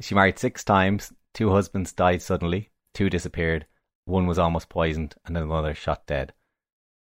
[0.00, 1.12] She married six times.
[1.34, 2.70] Two husbands died suddenly.
[2.94, 3.66] Two disappeared.
[4.04, 6.32] One was almost poisoned, and another shot dead.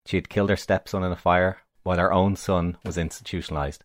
[0.05, 3.83] She had killed her stepson in a fire, while her own son was institutionalized.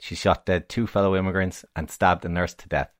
[0.00, 2.90] She shot dead two fellow immigrants and stabbed a nurse to death.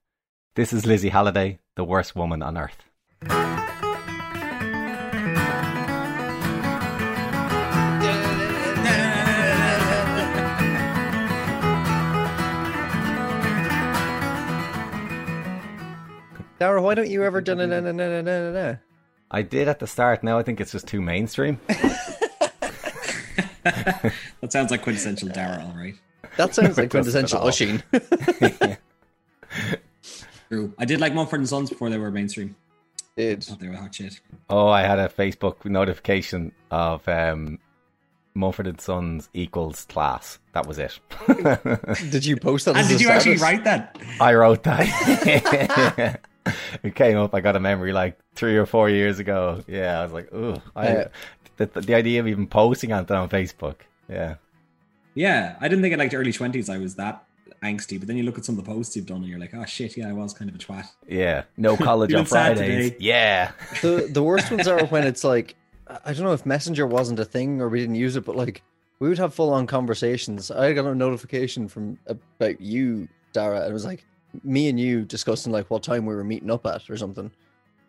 [0.55, 3.58] This is Lizzie Halliday, the worst woman on earth.
[16.59, 18.75] Dara, why don't you ever done a na na na na na na?
[19.31, 20.23] I did at the start.
[20.23, 21.59] Now I think it's just too mainstream.
[23.63, 25.95] that sounds like quintessential Dara, all right.
[26.37, 27.47] That sounds like quintessential all.
[27.47, 27.81] Usheen.
[30.49, 30.73] True.
[30.77, 32.55] I did like Mumford and Sons before they were mainstream.
[33.15, 34.19] Did thought they were hot shit.
[34.49, 37.59] Oh, I had a Facebook notification of um,
[38.33, 40.39] Mumford and Sons equals class.
[40.53, 40.99] That was it.
[42.11, 42.75] did you post that?
[42.77, 43.97] And did a you actually write that?
[44.19, 46.19] I wrote that.
[46.83, 47.33] it came up.
[47.33, 49.63] I got a memory like three or four years ago.
[49.67, 51.07] Yeah, I was like, ooh, I, Uh,
[51.57, 53.75] the, the idea of even posting on that on Facebook.
[54.09, 54.35] Yeah,
[55.13, 57.23] Yeah, I didn't think in like the early twenties I was that
[57.61, 59.53] angsty, but then you look at some of the posts you've done and you're like,
[59.53, 60.87] oh shit, yeah, I was kind of a twat.
[61.07, 61.43] yeah.
[61.57, 62.93] No college on Feeling sad Fridays.
[62.99, 65.55] Yeah, the the worst ones are when it's like
[66.05, 68.61] I don't know if Messenger wasn't a thing or we didn't use it, but like
[68.99, 70.51] we would have full on conversations.
[70.51, 74.05] I got a notification from about you, Dara, and it was like
[74.43, 77.31] me and you discussing like what time we were meeting up at or something.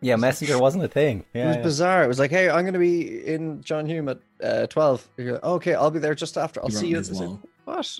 [0.01, 0.15] yeah.
[0.15, 1.25] Messenger wasn't a thing.
[1.33, 1.61] it was yeah.
[1.61, 2.03] bizarre.
[2.03, 5.07] It was like, hey, I'm going to be in John Hume at uh, twelve.
[5.17, 6.61] You're like, okay, I'll be there just after.
[6.61, 6.95] I'll You see you.
[6.97, 7.39] on At his the wall.
[7.65, 7.99] what?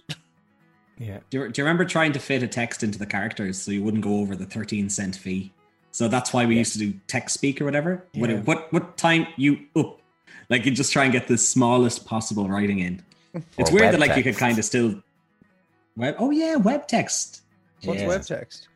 [0.97, 1.19] yeah.
[1.29, 3.83] Do you, do you remember trying to fit a text into the characters so you
[3.83, 5.51] wouldn't go over the 13 cent fee?
[5.91, 8.05] So that's why we used to do text speak or whatever.
[8.13, 8.21] Yeah.
[8.21, 9.99] What, what what time you up?
[10.49, 13.03] Like you just try and get the smallest possible writing in.
[13.57, 15.01] It's Or weird that like you could kind of still
[15.95, 16.15] web.
[16.19, 17.40] Oh yeah, web text.
[17.83, 18.07] What's Yeah.
[18.07, 18.67] web text?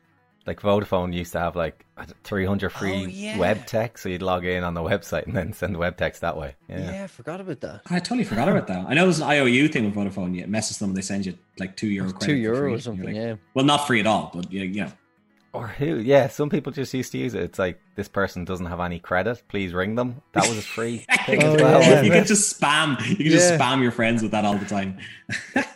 [0.46, 1.84] Like Vodafone used to have like
[2.22, 3.36] 300 free Oh, yeah.
[3.36, 6.20] web text, so you'd log in on the website and then send the web text
[6.20, 6.54] that way.
[6.68, 6.92] Yeah.
[6.92, 7.80] Yeah, I forgot about that.
[7.90, 8.86] I totally forgot about that.
[8.88, 10.36] I know there's an IOU thing with Vodafone.
[10.36, 12.10] You message them, they send you like two euro.
[12.10, 12.74] Two credit for euro free.
[12.74, 13.06] or something.
[13.06, 13.34] like- yeah.
[13.54, 14.90] Well, not free at all, but yeah, yeah.
[15.52, 15.96] Or who?
[15.96, 17.42] Yeah, some people just used to use it.
[17.42, 19.42] It's like this person doesn't have any credit.
[19.48, 20.20] Please ring them.
[20.32, 21.80] That was a free thing Oh, as well.
[21.80, 22.02] yeah.
[22.02, 22.18] you it?
[22.18, 23.00] could just spam.
[23.08, 24.98] You could just spam your friends with that all the time.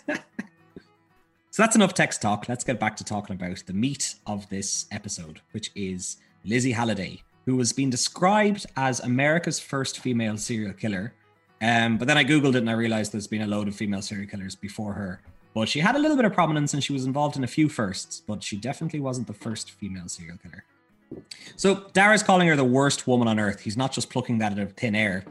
[1.61, 2.49] that's enough text talk.
[2.49, 7.23] Let's get back to talking about the meat of this episode, which is Lizzie Halliday,
[7.45, 11.13] who was being described as America's first female serial killer.
[11.61, 14.01] Um, but then I googled it and I realized there's been a load of female
[14.01, 15.21] serial killers before her.
[15.53, 17.69] But she had a little bit of prominence and she was involved in a few
[17.69, 20.65] firsts, but she definitely wasn't the first female serial killer.
[21.57, 23.61] So Dara's calling her the worst woman on earth.
[23.61, 25.25] He's not just plucking that out of thin air.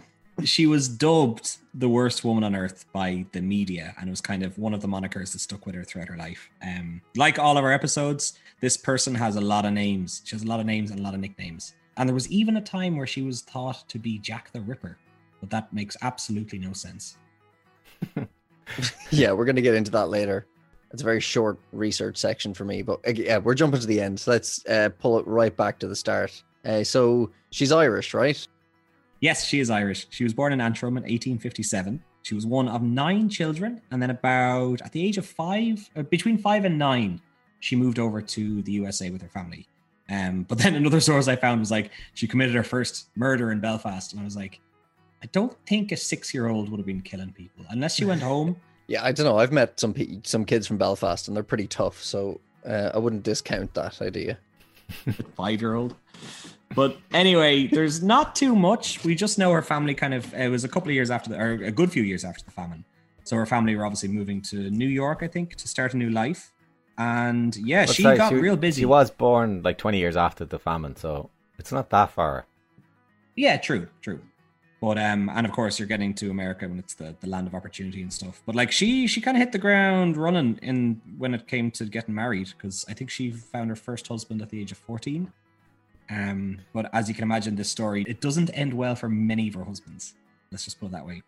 [0.43, 4.43] She was dubbed the worst woman on earth by the media, and it was kind
[4.43, 6.49] of one of the monikers that stuck with her throughout her life.
[6.63, 10.21] Um, like all of our episodes, this person has a lot of names.
[10.25, 11.73] She has a lot of names and a lot of nicknames.
[11.97, 14.97] And there was even a time where she was thought to be Jack the Ripper,
[15.39, 17.17] but that makes absolutely no sense.
[19.11, 20.45] Yeah, we're going to get into that later.
[20.91, 24.01] It's a very short research section for me, but uh, yeah, we're jumping to the
[24.01, 24.19] end.
[24.19, 26.41] So let's uh, pull it right back to the start.
[26.65, 28.47] Uh, so she's Irish, right?
[29.21, 30.07] Yes, she is Irish.
[30.09, 32.01] She was born in Antrim in 1857.
[32.21, 36.03] She was one of nine children, and then about at the age of five, uh,
[36.03, 37.21] between five and nine,
[37.59, 39.67] she moved over to the USA with her family.
[40.09, 43.59] Um, but then another source I found was like she committed her first murder in
[43.59, 44.59] Belfast, and I was like,
[45.21, 48.55] I don't think a six-year-old would have been killing people unless she went home.
[48.87, 49.37] Yeah, I don't know.
[49.37, 52.01] I've met some pe- some kids from Belfast, and they're pretty tough.
[52.01, 54.37] So uh, I wouldn't discount that idea.
[55.35, 55.95] five-year-old.
[56.75, 59.03] But anyway, there's not too much.
[59.03, 60.33] We just know her family kind of.
[60.33, 62.51] It was a couple of years after, the, or a good few years after the
[62.51, 62.85] famine.
[63.23, 66.09] So her family were obviously moving to New York, I think, to start a new
[66.09, 66.51] life.
[66.97, 68.81] And yeah, But she sorry, got real busy.
[68.81, 72.45] She was born like 20 years after the famine, so it's not that far.
[73.35, 74.19] Yeah, true, true.
[74.81, 77.55] But um, and of course you're getting to America when it's the, the land of
[77.55, 78.41] opportunity and stuff.
[78.45, 81.85] But like she she kind of hit the ground running in when it came to
[81.85, 85.31] getting married because I think she found her first husband at the age of fourteen.
[86.09, 89.53] Um, but as you can imagine, this story it doesn't end well for many of
[89.55, 90.15] her husbands.
[90.51, 91.21] Let's just put it that way.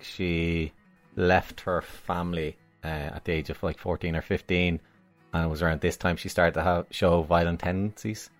[0.00, 0.72] She
[1.16, 2.86] left her family uh,
[3.16, 4.80] at the age of like 14 or 15,
[5.32, 8.30] and it was around this time she started to have, show violent tendencies.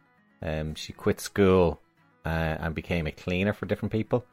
[0.43, 1.81] Um, she quit school
[2.25, 4.25] uh, and became a cleaner for different people.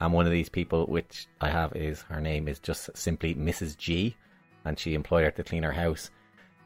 [0.00, 3.76] And one of these people, which I have, is her name is just simply Mrs.
[3.76, 4.16] G,
[4.64, 6.10] and she employed her to clean her house.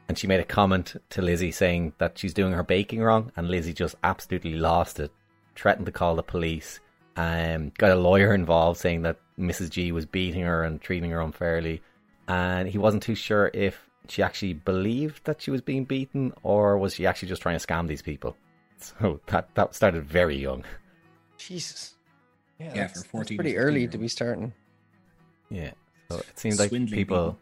[0.07, 3.49] And she made a comment to Lizzie saying that she's doing her baking wrong, and
[3.49, 5.11] Lizzie just absolutely lost it,
[5.55, 6.79] threatened to call the police,
[7.17, 9.69] um, got a lawyer involved saying that Mrs.
[9.71, 11.81] G was beating her and treating her unfairly,
[12.27, 16.77] and he wasn't too sure if she actually believed that she was being beaten, or
[16.77, 18.35] was she actually just trying to scam these people?
[18.77, 20.63] So that that started very young.
[21.37, 21.95] Jesus.
[22.59, 24.53] Yeah, that's- for that's 14 pretty early to be starting.
[25.49, 25.71] Yeah.
[26.11, 26.87] So it seems like people.
[26.87, 27.39] people.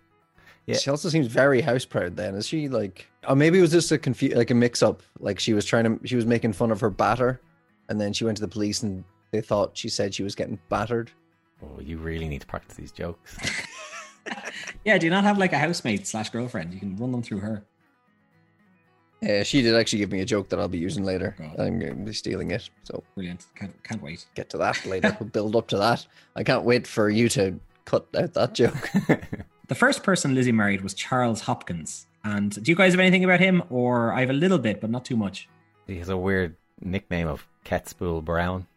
[0.66, 0.78] Yeah.
[0.78, 2.16] She also seems very house proud.
[2.16, 3.08] Then is she like?
[3.28, 5.04] Or maybe it was just a confu- like a mix up.
[5.20, 7.42] Like she was trying to, she was making fun of her batter,
[7.90, 10.58] and then she went to the police and they thought she said she was getting
[10.70, 11.12] battered.
[11.62, 13.38] Oh, you really need to practice these jokes.
[14.86, 16.74] Yeah, do you not have like a housemate slash girlfriend?
[16.74, 17.64] You can run them through her.
[19.22, 21.36] Uh, she did actually give me a joke that I'll be using later.
[21.38, 21.58] God.
[21.60, 23.46] I'm going to be stealing it, so Brilliant.
[23.56, 24.26] Can't can't wait.
[24.36, 25.16] get to that later.
[25.20, 26.06] we'll build up to that.
[26.36, 28.90] I can't wait for you to cut out that joke.
[29.68, 32.08] The first person Lizzie married was Charles Hopkins.
[32.24, 33.64] And do you guys have anything about him?
[33.70, 35.48] Or I have a little bit, but not too much.
[35.88, 38.68] he has a weird nickname of Ketspool Brown.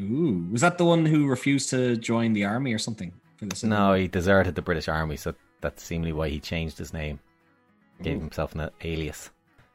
[0.00, 3.62] Ooh, was that the one who refused to join the army or something for this?
[3.62, 7.20] No, he deserted the British Army, so that's seemingly why he changed his name,
[8.02, 8.20] gave Ooh.
[8.20, 9.30] himself an alias.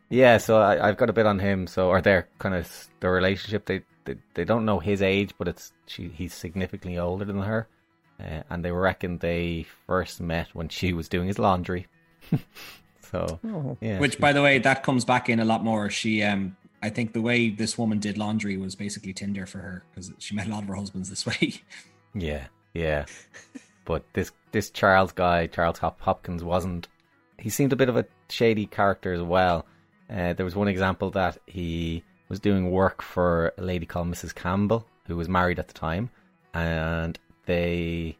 [0.10, 1.68] Yeah, so I, I've got a bit on him.
[1.68, 3.66] So, or their kind of the relationship.
[3.66, 6.08] They, they they don't know his age, but it's she.
[6.10, 7.68] He's significantly older than her,
[8.20, 11.88] uh, and they reckon they first met when she was doing his laundry.
[13.12, 13.78] so Oh.
[13.82, 15.90] yeah, Which, by the way, that comes back in a lot more.
[15.90, 19.84] She, um, I think the way this woman did laundry was basically Tinder for her
[19.92, 21.54] because she met a lot of her husbands this way.
[22.14, 23.06] Yeah, yeah.
[23.86, 26.88] but this this Charles guy, Charles Hop- Hopkins, wasn't.
[27.38, 29.66] He seemed a bit of a shady character as well.
[30.10, 34.34] Uh, there was one example that he was doing work for a lady called Mrs.
[34.34, 36.10] Campbell, who was married at the time,
[36.54, 38.16] and they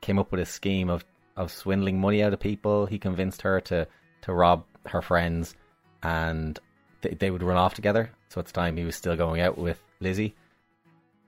[0.00, 1.04] came up with a scheme of,
[1.36, 2.86] of swindling money out of people.
[2.86, 3.86] He convinced her to,
[4.22, 5.54] to rob her friends,
[6.02, 6.58] and
[7.02, 8.10] they, they would run off together.
[8.30, 10.34] So at the time, he was still going out with Lizzie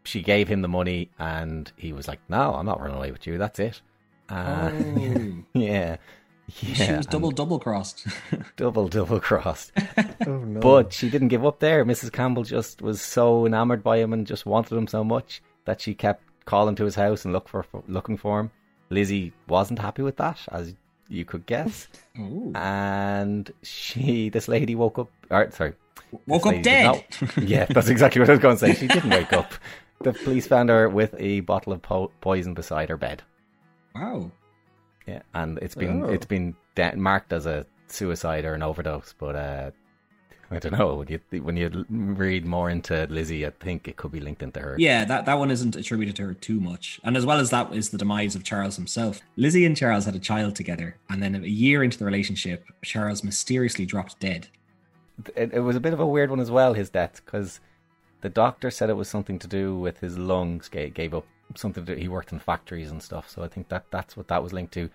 [0.04, 3.26] she gave him the money and he was like, No, I'm not running away with
[3.26, 3.80] you, that's it.
[4.28, 5.96] Uh, oh, yeah.
[6.52, 8.06] she was double double crossed.
[8.56, 9.72] double double crossed.
[10.26, 10.60] Oh, no.
[10.60, 11.82] But she didn't give up there.
[11.82, 12.12] Mrs.
[12.12, 15.94] Campbell just was so enamored by him and just wanted him so much that she
[15.94, 18.50] kept calling to his house and look for, for looking for him.
[18.90, 20.74] Lizzie wasn't happy with that, as
[21.08, 21.88] you could guess.
[22.18, 22.52] oh.
[22.54, 25.74] And she this lady woke up or sorry,
[26.26, 26.84] Woke up dead.
[26.86, 28.74] not- yeah, that's exactly what I was going to say.
[28.74, 29.52] She didn't wake up.
[30.02, 33.22] The police found her with a bottle of po- poison beside her bed.
[33.94, 34.30] Wow.
[35.06, 36.08] Yeah, and it's been Oh.
[36.08, 39.70] it's been de- marked as a suicide or an overdose, but uh,
[40.52, 40.96] I don't know.
[40.96, 44.58] When you when you read more into Lizzie, I think it could be linked into
[44.60, 44.74] her.
[44.78, 47.00] Yeah, that, that one isn't attributed to her too much.
[47.04, 49.20] And as well as that is the demise of Charles himself.
[49.36, 53.22] Lizzie and Charles had a child together, and then a year into the relationship, Charles
[53.22, 54.48] mysteriously dropped dead.
[55.36, 56.74] It, it was a bit of a weird one as well.
[56.74, 57.60] His death because
[58.20, 60.68] the doctor said it was something to do with his lungs.
[60.68, 63.30] Gave, gave up something to he worked in factories and stuff.
[63.30, 64.90] So I think that that's what that was linked to.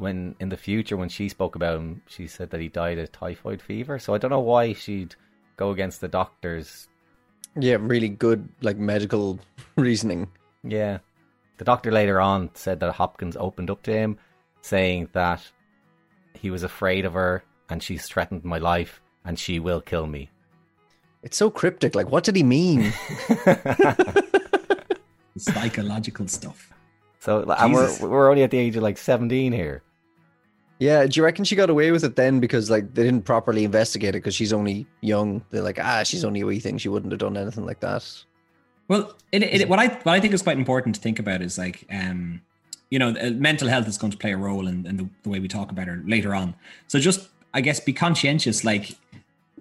[0.00, 2.98] But when in the future, when she spoke about him, she said that he died
[2.98, 3.98] of typhoid fever.
[3.98, 5.14] So I don't know why she'd
[5.56, 6.88] go against the doctors
[7.58, 9.40] yeah, really good like medical
[9.76, 10.28] reasoning.
[10.62, 10.98] Yeah.
[11.58, 14.18] The doctor later on said that Hopkins opened up to him,
[14.62, 15.42] saying that
[16.34, 20.30] he was afraid of her and she's threatened my life and she will kill me.
[21.22, 21.94] It's so cryptic.
[21.94, 22.92] Like, what did he mean?
[25.36, 26.72] Psychological stuff.
[27.18, 29.82] So, and we're, we're only at the age of like 17 here.
[30.80, 33.64] Yeah, do you reckon she got away with it then because like they didn't properly
[33.64, 35.44] investigate it because she's only young?
[35.50, 36.78] They're like, ah, she's only a wee thing.
[36.78, 38.10] She wouldn't have done anything like that.
[38.88, 41.58] Well, it, it, what I what I think is quite important to think about is
[41.58, 42.40] like, um,
[42.88, 45.28] you know, uh, mental health is going to play a role in, in the, the
[45.28, 46.54] way we talk about her later on.
[46.88, 48.64] So just, I guess, be conscientious.
[48.64, 48.96] Like,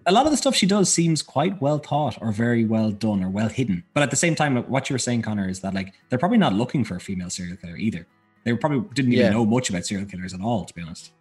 [0.06, 3.24] a lot of the stuff she does seems quite well thought or very well done
[3.24, 3.84] or well hidden.
[3.94, 6.38] But at the same time, what you were saying, Connor, is that like they're probably
[6.38, 8.08] not looking for a female serial killer either.
[8.46, 9.32] They probably didn't even Yeah.
[9.32, 11.12] know much about serial killers at all, to be honest.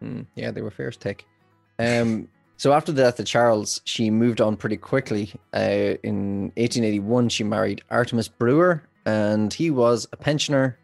[0.00, 1.26] Hmm, yeah, they were first take.
[1.78, 5.32] Um, so after the death of Charles, she moved on pretty quickly.
[5.54, 10.78] Uh, in 1881, she married Artemus Brewer, and he was a pensioner,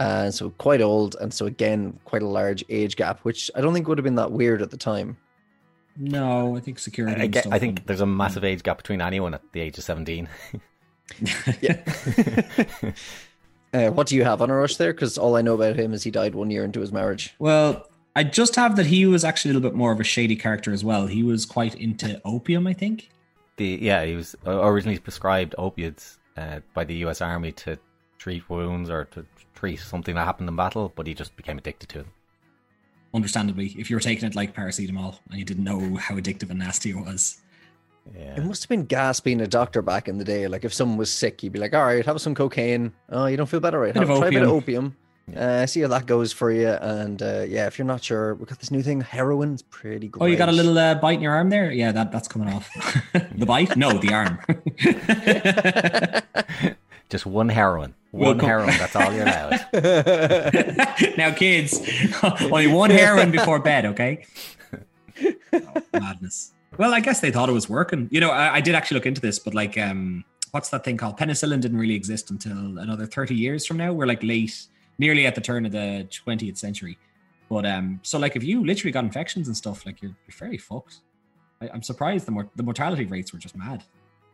[0.00, 3.72] uh, so quite old, and so again, quite a large age gap, which I don't
[3.72, 5.16] think would have been that weird at the time.
[5.96, 7.20] No, I think security.
[7.20, 9.60] I, and get- I think would- there's a massive age gap between anyone at the
[9.60, 10.28] age of 17.
[11.60, 11.76] Yeah.
[13.72, 14.92] Uh, what do you have on a rush there?
[14.92, 17.34] Because all I know about him is he died one year into his marriage.
[17.38, 20.36] Well, I just have that he was actually a little bit more of a shady
[20.36, 21.06] character as well.
[21.06, 23.08] He was quite into opium, I think.
[23.56, 27.78] the Yeah, he was originally prescribed opiates uh, by the US Army to
[28.18, 29.24] treat wounds or to
[29.54, 32.12] treat something that happened in battle, but he just became addicted to them.
[33.14, 36.58] Understandably, if you were taking it like paracetamol and you didn't know how addictive and
[36.58, 37.41] nasty it was.
[38.14, 38.36] Yeah.
[38.36, 40.48] It must have been gas being a doctor back in the day.
[40.48, 42.92] Like if someone was sick, you'd be like, "All right, have some cocaine.
[43.08, 43.94] Oh, you don't feel better, right?
[43.94, 44.96] Bit Have, of try a bit of opium." opium.
[45.36, 46.66] Uh, see how that goes for you.
[46.68, 49.52] And uh, yeah, if you're not sure, we've got this new thing, heroin.
[49.54, 50.20] It's pretty great.
[50.22, 51.70] Oh, you got a little uh, bite in your arm there?
[51.70, 52.68] Yeah, that, that's coming off.
[53.34, 53.76] the bite?
[53.76, 54.40] No, the arm.
[57.08, 57.94] Just one heroin.
[58.10, 58.74] We'll One come- heroin.
[58.78, 59.60] That's all you're allowed.
[61.16, 61.80] now, kids,
[62.22, 64.24] only one heroin before bed, okay?
[65.52, 66.52] Oh, madness.
[66.78, 68.08] Well, I guess they thought it was working.
[68.10, 70.96] You know, I, I did actually look into this, but like, um, what's that thing
[70.96, 71.18] called?
[71.18, 73.92] Penicillin didn't really exist until another 30 years from now.
[73.92, 74.66] We're like late,
[74.98, 76.98] nearly at the turn of the 20th century.
[77.50, 80.56] But um, so like, if you literally got infections and stuff, like you're, you're very
[80.56, 81.00] fucked.
[81.60, 83.84] I, I'm surprised the mor- the mortality rates were just mad.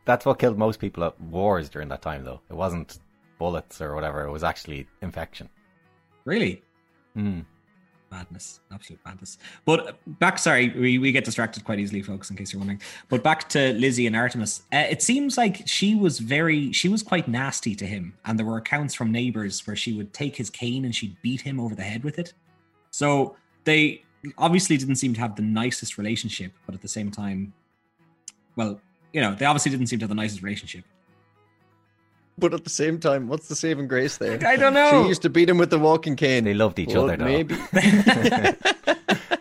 [0.05, 2.41] That's what killed most people at wars during that time, though.
[2.49, 2.99] It wasn't
[3.39, 4.25] bullets or whatever.
[4.25, 5.49] It was actually infection.
[6.25, 6.63] Really,
[7.17, 7.45] Mm.
[8.11, 12.53] Madness absolute madness but back sorry we, we get distracted quite easily folks in case
[12.53, 12.81] you're wondering.
[13.09, 14.63] But back to lizzie and artemis.
[14.73, 18.47] Uh, it seems like she was very she was quite nasty to him and there
[18.47, 21.75] were accounts from neighbors where she would take his cane and she'd beat him over
[21.75, 22.33] the head with it.
[22.91, 24.03] So they
[24.37, 27.53] obviously didn't seem to have the nicest relationship but at the same time
[28.57, 28.81] well
[29.13, 30.85] you know they obviously didn't seem to have the nicest relationship
[32.39, 34.39] But at the same time, what's the saving grace there?
[34.47, 36.45] i don't know She used to beat him with the walking cane.
[36.45, 37.25] They loved each Well, other, though.
[37.25, 37.57] Maybe.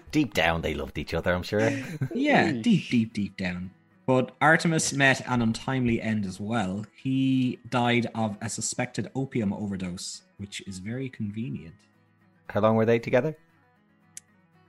[0.12, 1.70] Deep down, they loved each other, I'm sure.
[2.14, 3.72] Yeah, deep, deep, deep down.
[4.08, 6.86] But Artemis met an untimely end as well.
[6.96, 11.76] He died of a suspected opium overdose, which is very convenient.
[12.50, 13.36] How long were they together?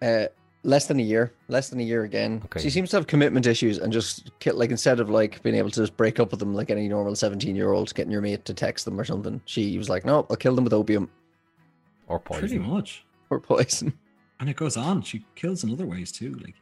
[0.03, 0.27] Uh,
[0.65, 1.33] less than a year.
[1.49, 2.43] Less than a year again.
[2.47, 2.61] Okay.
[2.61, 5.81] She seems to have commitment issues and just like instead of like being able to
[5.81, 9.01] just break up with them like any normal seventeen-year-old, getting your mate to text them
[9.01, 9.41] or something.
[9.45, 11.11] She was like, "No, I'll kill them with opium
[12.07, 12.41] Or poison?
[12.49, 13.05] Pretty much.
[13.31, 13.93] or poison."
[14.41, 15.03] And it goes on.
[15.03, 16.35] She kills in other ways too.
[16.37, 16.55] Like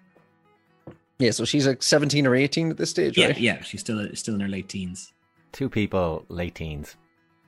[1.19, 3.39] Yeah, so she's like seventeen or eighteen at this stage, yeah, right?
[3.39, 3.61] yeah.
[3.63, 5.13] She's still still in her late teens.
[5.53, 6.97] Two people, late teens.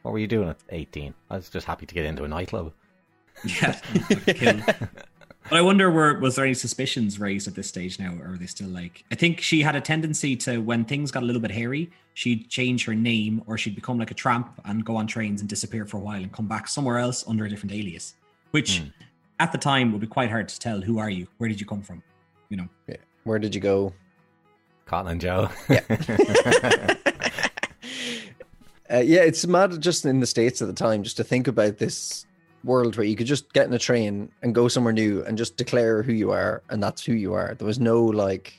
[0.03, 1.13] What were you doing at 18?
[1.31, 2.73] I was just happy to get into a nightclub.
[3.45, 3.79] Yeah.
[5.49, 5.57] kill.
[5.57, 8.37] But I wonder, were was there any suspicions raised at this stage now, or are
[8.37, 9.05] they still like?
[9.11, 12.49] I think she had a tendency to, when things got a little bit hairy, she'd
[12.49, 15.85] change her name, or she'd become like a tramp and go on trains and disappear
[15.85, 18.15] for a while and come back somewhere else under a different alias,
[18.51, 18.89] which Hmm.
[19.41, 20.81] at the time would be quite hard to tell.
[20.81, 21.27] Who are you?
[21.39, 22.03] Where did you come from?
[22.49, 22.69] You know.
[22.87, 22.97] yeah.
[23.25, 23.93] Where did you go?
[24.87, 25.51] Cotton-Eye Joe.
[28.91, 31.77] Uh, yeah, it's mad just in the states at the time just to think about
[31.77, 32.25] this
[32.65, 35.57] world where you could just get in a train and go somewhere new and just
[35.57, 37.55] declare who you are, and that's who you are.
[37.55, 38.55] There was no like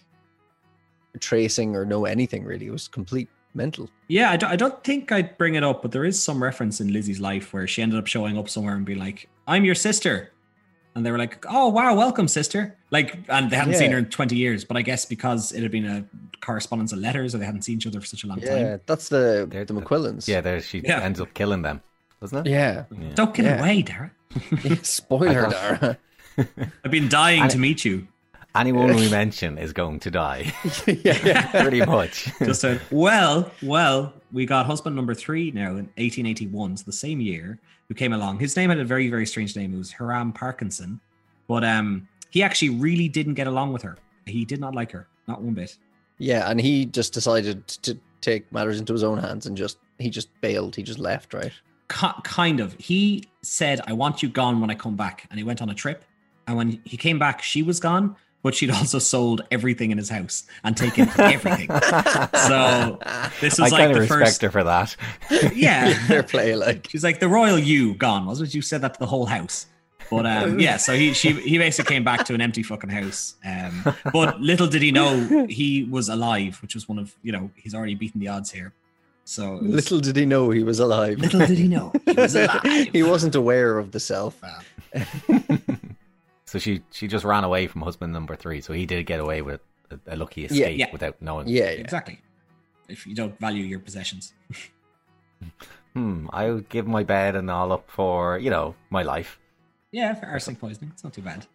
[1.19, 2.67] tracing or no anything really.
[2.67, 3.89] It was complete mental.
[4.07, 6.79] Yeah, I don't, I don't think I'd bring it up, but there is some reference
[6.81, 9.75] in Lizzie's life where she ended up showing up somewhere and be like, "I'm your
[9.75, 10.31] sister,"
[10.95, 14.05] and they were like, "Oh wow, welcome, sister!" Like, and they hadn't seen her in
[14.05, 16.05] twenty years, but I guess because it had been a
[16.41, 18.57] correspondence of letters, or they hadn't seen each other for such a long Yeah, time.
[18.65, 20.27] Yeah, that's the They're the the- McQuillans.
[20.27, 21.01] yeah, there she Yeah.
[21.01, 21.81] ends up killing them,
[22.21, 22.49] doesn't it?
[22.49, 22.85] yeah.
[22.91, 23.09] Yeah.
[23.15, 23.59] Don't get Yeah.
[23.59, 24.11] away, Dara.
[24.83, 25.97] Spoiler, I Dara.
[26.83, 28.07] I've been dying And- to meet you.
[28.55, 30.51] Anyone we mention is going to die,
[30.87, 31.61] yeah, yeah.
[31.61, 32.27] pretty much.
[32.39, 37.21] Just a, well, well, we got husband number three now in 1881, so the same
[37.21, 38.39] year, who came along.
[38.39, 39.71] His name had a very, very strange name.
[39.75, 40.99] It was Hiram Parkinson,
[41.47, 43.97] but um, he actually really didn't get along with her.
[44.25, 45.77] He did not like her, not one bit.
[46.17, 50.09] Yeah, and he just decided to take matters into his own hands and just he
[50.09, 50.75] just bailed.
[50.75, 51.53] He just left, right?
[51.89, 52.73] Ki- kind of.
[52.75, 55.73] He said, "I want you gone when I come back," and he went on a
[55.75, 56.03] trip.
[56.47, 60.09] And when he came back, she was gone, but she'd also sold everything in his
[60.09, 61.69] house and taken everything.
[62.49, 62.97] So
[63.41, 64.41] this I was like kind of the respect first.
[64.41, 64.95] her for that.
[65.53, 68.55] Yeah, Fair play, like She's like the royal you gone, wasn't it?
[68.55, 69.67] You said that to the whole house.
[70.09, 73.35] But um, yeah, so he she he basically came back to an empty fucking house.
[73.45, 77.51] Um, but little did he know he was alive, which was one of you know
[77.55, 78.73] he's already beaten the odds here.
[79.29, 81.19] So was- little did he know he was alive.
[81.19, 82.63] little did he know he was alive.
[82.91, 84.41] he wasn't aware of the self.
[86.45, 88.59] So she she just ran away from husband number three.
[88.61, 90.91] So he did get away with a, a lucky escape yeah.
[90.91, 91.47] without knowing.
[91.47, 91.85] Yeah, yeah.
[91.85, 92.19] exactly.
[92.87, 94.33] If you don't value your possessions,
[95.95, 96.27] Hmm.
[96.31, 99.39] I would give my bed and all up for you know my life.
[99.91, 101.45] yeah, for arsenic poisoning, it's not too bad.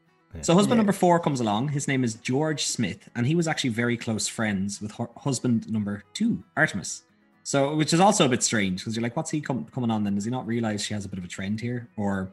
[0.42, 0.82] So husband Yeah.
[0.82, 1.68] number four comes along.
[1.68, 5.70] His name is George Smith, and he was actually very close friends with hu- husband
[5.70, 7.02] number two, Artemis.
[7.46, 10.02] So, which is also a bit strange because you're like, what's he com- coming on
[10.02, 10.14] then?
[10.14, 12.32] Does he not realize she has a bit of a trend here, or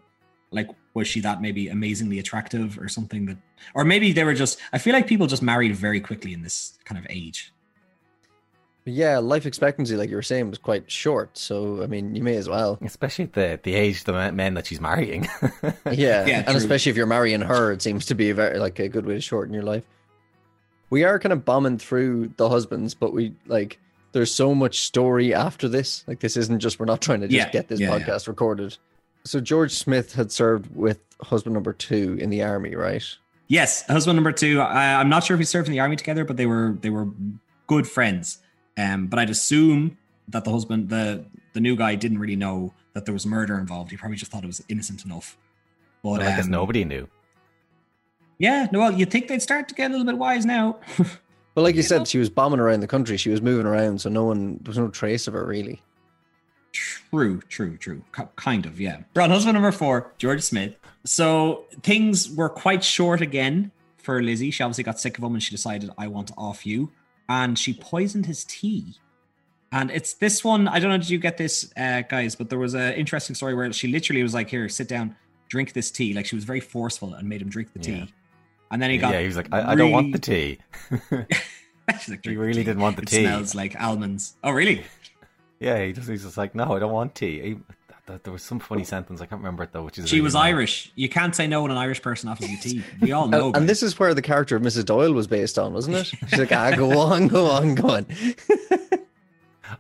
[0.52, 3.38] like was she that maybe amazingly attractive or something that,
[3.74, 4.58] or maybe they were just?
[4.74, 7.54] I feel like people just married very quickly in this kind of age.
[8.86, 11.38] Yeah, life expectancy, like you were saying, was quite short.
[11.38, 12.80] So I mean, you may as well.
[12.82, 15.28] Especially at the the age of the men- men that she's marrying.
[15.92, 16.56] Yeah, Yeah, and true.
[16.56, 19.16] especially if you're marrying her, it seems to be a very like a good way
[19.16, 19.84] to shorten your life.
[20.90, 23.78] We are kind of bombing through the husbands, but we like
[24.12, 26.04] there's so much story after this.
[26.08, 28.04] Like this isn't just we're not trying to just Yeah, get this yeah, yeah.
[28.06, 28.78] podcast recorded.
[29.24, 33.04] So George Smith had served with husband number two in the army, right?
[33.48, 34.60] Yes, husband number two.
[34.62, 36.90] I, I'm not sure if he served in the army together, but they were they
[36.90, 37.08] were
[37.68, 38.40] good friends.
[38.78, 39.98] Um, but I'd assume
[40.30, 43.92] that the husband, the the new guy, didn't really know that there was murder involved.
[43.92, 45.38] He probably just thought it was innocent enough.
[46.02, 47.08] But Well, I guess um, nobody knew.
[48.40, 50.80] Yeah, no, well, you'd think they'd start to get a little bit wise now.
[51.54, 53.18] But like you You said, know- she was bombing around the country.
[53.18, 55.82] She was moving around, so no one there was no trace of her really.
[56.72, 58.04] True, true, true.
[58.16, 59.02] K- kind of, yeah.
[59.14, 60.76] We're on husband number four, George Smith.
[61.04, 64.52] So things were quite short again for Lizzie.
[64.52, 66.92] She obviously got sick of him and she decided, I want to off you.
[67.28, 68.96] And she poisoned his tea.
[69.74, 72.36] And it's this one, I don't know, did you get this, uh, guys?
[72.36, 75.16] But there was an interesting story where she literally was like, Here, sit down,
[75.50, 76.14] drink this tea.
[76.14, 78.14] Like she was very forceful and made him drink the tea.
[78.72, 78.74] Yeah.
[78.74, 79.14] And then he got.
[79.14, 80.60] yeah, he was like, I, I don't want the tea.
[82.00, 82.64] She's like, He really tea.
[82.64, 83.22] didn't want the it tea.
[83.24, 84.36] smells like almonds.
[84.44, 84.84] Oh, really?
[85.60, 87.40] Yeah, he just he's just like, no, I don't want tea.
[87.40, 87.58] He,
[88.08, 90.24] th- there was some funny sentence I can't remember it though, which is She really
[90.24, 90.48] was annoying.
[90.56, 90.92] Irish.
[90.96, 92.84] You can't say no when an Irish person offers you tea.
[93.00, 93.46] We all know.
[93.46, 93.68] and guys.
[93.68, 94.86] this is where the character of Mrs.
[94.86, 96.08] Doyle was based on, wasn't it?
[96.30, 98.08] She's like, ah, go on, go on, go on.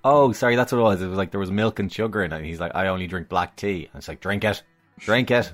[0.03, 1.01] Oh, sorry, that's what it was.
[1.01, 2.37] It was like there was milk and sugar in it.
[2.37, 3.89] And he's like, I only drink black tea.
[3.91, 4.61] And it's like, drink it,
[4.99, 5.51] drink it.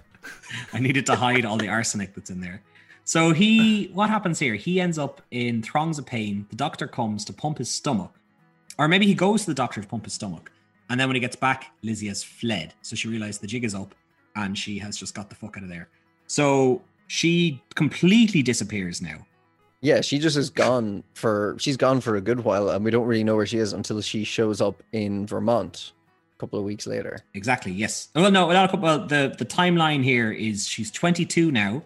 [0.74, 2.62] I needed to hide all the arsenic that's in there.
[3.08, 4.56] So he, what happens here?
[4.56, 6.46] He ends up in throngs of pain.
[6.50, 8.12] The doctor comes to pump his stomach,
[8.78, 10.52] or maybe he goes to the doctor to pump his stomach,
[10.90, 12.74] and then when he gets back, Lizzie has fled.
[12.82, 13.96] So she realized the jig is up,
[14.36, 15.88] and she has just got the fuck out of there.
[16.28, 19.26] So she completely disappears now.
[19.80, 23.08] Yeah, she just is gone for she's gone for a good while, and we don't
[23.08, 25.94] really know where she is until she shows up in Vermont
[26.36, 27.24] a couple of weeks later.
[27.36, 27.72] Exactly.
[27.72, 28.10] Yes.
[28.14, 28.84] Well, no, not a couple.
[28.84, 31.84] Well, the the timeline here is she's 22 now,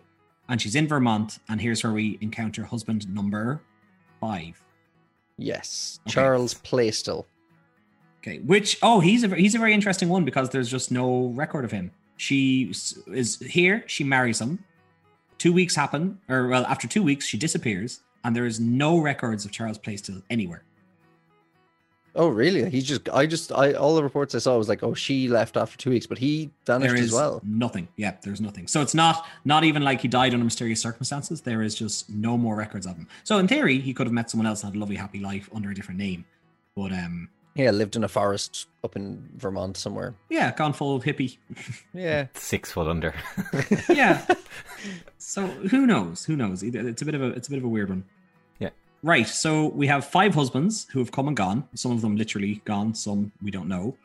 [0.52, 3.62] and she's in Vermont, and here's where we encounter husband number
[4.20, 4.62] five.
[5.38, 6.14] Yes, Okay.
[6.14, 7.26] Charles Playstel.
[8.20, 11.64] Okay, which oh he's a he's a very interesting one because there's just no record
[11.66, 11.90] of him.
[12.18, 12.72] She
[13.08, 13.84] is here.
[13.88, 14.64] She marries him.
[15.40, 19.46] Two weeks happen, or well, after two weeks she disappears, and there is no records
[19.46, 20.64] of Charles Playstel anywhere.
[22.16, 22.70] Oh, really?
[22.70, 25.56] He just, I just, I all the reports I saw was like, oh, she left
[25.56, 27.42] after two weeks, but he vanished There is as well.
[27.44, 27.88] nothing.
[27.96, 28.68] Yeah, there's nothing.
[28.68, 31.42] So it's not not even like he died under mysterious circumstances.
[31.42, 33.08] There is just no more records of him.
[33.24, 35.50] So in theory, he could have met someone else and had a lovely, happy life
[35.56, 36.26] under a different name.
[36.76, 40.14] But um, Yeah, lived in a forest up in Vermont somewhere.
[40.30, 41.38] yeah, gone full hippie.
[41.94, 43.14] Yeah, Six foot under.
[43.90, 44.26] yeah.
[45.18, 46.26] So who knows?
[46.26, 46.64] Who knows?
[46.64, 48.04] Either- It's a bit of a it's a bit of a weird one.
[49.04, 49.28] Right.
[49.28, 51.68] So we have five husbands who have come and gone.
[51.74, 52.94] Some of them literally gone.
[52.94, 53.98] Some we don't know.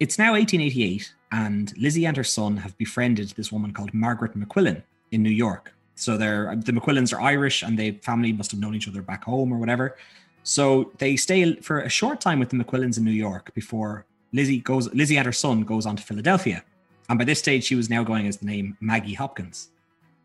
[0.00, 4.82] It's now 1888, and Lizzie and her son have befriended this woman called Margaret McQuillan
[5.12, 5.72] in New York.
[5.94, 9.22] So they're the McQuillans are Irish, and they family must have known each other back
[9.24, 9.96] home or whatever.
[10.42, 14.58] So they stay for a short time with the McQuillans in New York before Lizzie
[14.58, 14.92] goes.
[14.92, 16.64] Lizzie and her son goes on to Philadelphia,
[17.08, 19.68] and by this stage she was now going as the name Maggie Hopkins.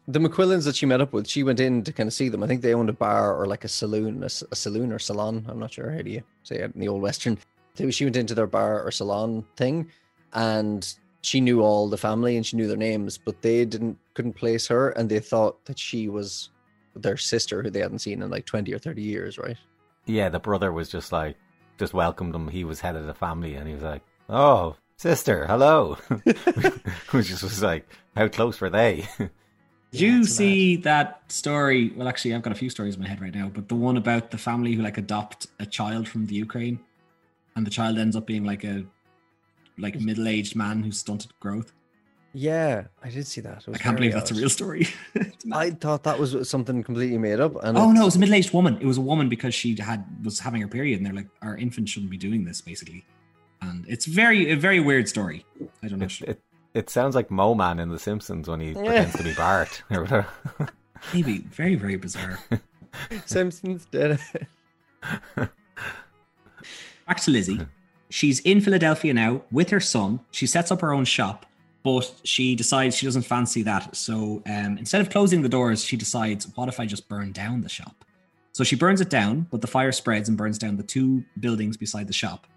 [0.07, 2.41] The McQuillans that she met up with, she went in to kind of see them.
[2.41, 5.45] I think they owned a bar or like a saloon, a saloon or salon.
[5.49, 7.37] I'm not sure how do you say it in the old western.
[7.89, 9.91] She went into their bar or salon thing,
[10.33, 10.87] and
[11.21, 14.65] she knew all the family and she knew their names, but they didn't couldn't place
[14.67, 16.49] her, and they thought that she was
[16.95, 19.57] their sister who they hadn't seen in like 20 or 30 years, right?
[20.07, 21.35] yeah, the brother was just like,
[21.77, 22.47] just welcomed him.
[22.47, 25.97] He was head of the family, and he was like, "Oh, sister, hello."
[27.11, 29.07] Which just was like, how close were they?
[29.91, 31.91] Did you it's see that story?
[31.95, 33.97] Well, actually, I've got a few stories in my head right now, but the one
[33.97, 36.79] about the family who like adopt a child from the Ukraine,
[37.55, 38.83] and the child ends up being like a
[39.77, 41.71] like middle-aged man who's stunted growth.
[42.33, 43.63] Yeah, I did see that.
[43.67, 44.87] I can't very believe that's a real story.
[45.51, 47.63] I thought that was something completely made up.
[47.63, 48.77] And oh it- no, it was a middle-aged woman.
[48.81, 51.55] It was a woman because she had was having her period, and they're like, our
[51.55, 53.05] infant shouldn't be doing this, basically.
[53.61, 55.45] And it's very a very weird story.
[55.81, 56.05] I don't know.
[56.05, 56.41] it, it,
[56.73, 59.83] it sounds like Mo Man in The Simpsons when he pretends to be Bart.
[59.91, 60.27] or whatever.
[61.13, 62.39] Maybe very very bizarre.
[63.25, 65.49] Simpsons did it.
[67.07, 67.61] Back to Lizzie.
[68.09, 70.19] She's in Philadelphia now with her son.
[70.31, 71.45] She sets up her own shop,
[71.83, 73.95] but she decides she doesn't fancy that.
[73.95, 77.61] So um, instead of closing the doors, she decides, what if I just burn down
[77.61, 78.05] the shop?
[78.53, 81.77] So she burns it down, but the fire spreads and burns down the two buildings
[81.77, 82.47] beside the shop.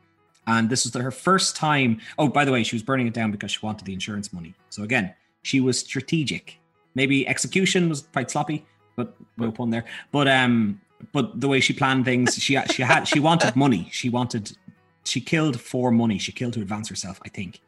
[0.47, 2.01] And this was her first time.
[2.19, 4.55] Oh, by the way, she was burning it down because she wanted the insurance money.
[4.71, 6.59] So again, she was strategic.
[6.95, 9.85] Maybe execution was quite sloppy, but no pun there.
[10.11, 10.81] But um,
[11.13, 13.89] but the way she planned things, she she had she wanted money.
[13.93, 14.53] She wanted
[15.05, 16.19] she killed for money.
[16.19, 17.21] She killed to advance herself.
[17.25, 17.61] I think.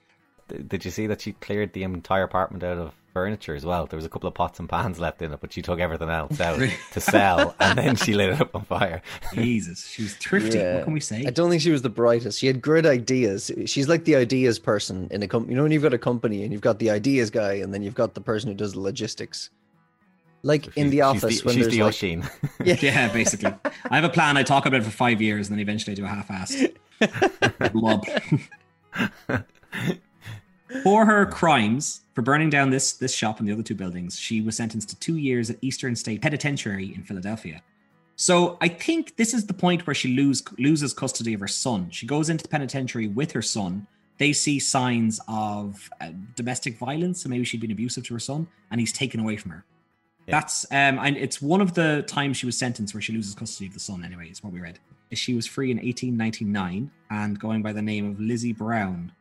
[0.53, 3.87] Did you see that she cleared the entire apartment out of furniture as well?
[3.87, 6.09] There was a couple of pots and pans left in it, but she took everything
[6.09, 6.61] else out
[6.93, 9.03] to sell, and then she lit it up on fire.
[9.35, 10.59] Jesus, she was thrifty.
[10.59, 10.77] Yeah.
[10.77, 11.25] What can we say?
[11.27, 12.39] I don't think she was the brightest.
[12.39, 13.51] She had great ideas.
[13.67, 15.53] She's like the ideas person in a company.
[15.53, 17.83] You know, when you've got a company and you've got the ideas guy, and then
[17.83, 19.51] you've got the person who does the logistics.
[20.45, 22.31] Like in the office she's the, when she's there's the like, Oshin.
[22.65, 23.55] yeah, Yeah, basically.
[23.89, 24.37] I have a plan.
[24.37, 26.75] I talk about it for five years, and then eventually I do a half-assed
[27.75, 28.05] lob.
[30.83, 34.41] For her crimes for burning down this this shop and the other two buildings, she
[34.41, 37.63] was sentenced to two years at Eastern State Penitentiary in Philadelphia.
[38.17, 41.91] So I think this is the point where she lose, loses custody of her son.
[41.91, 43.87] She goes into the penitentiary with her son.
[44.19, 48.47] They see signs of uh, domestic violence, so maybe she'd been abusive to her son,
[48.71, 49.65] and he's taken away from her.
[50.27, 50.39] Yeah.
[50.39, 53.67] That's um, and it's one of the times she was sentenced where she loses custody
[53.67, 54.05] of the son.
[54.05, 54.79] Anyway, is what we read.
[55.13, 59.13] She was free in 1899 and going by the name of Lizzie Brown.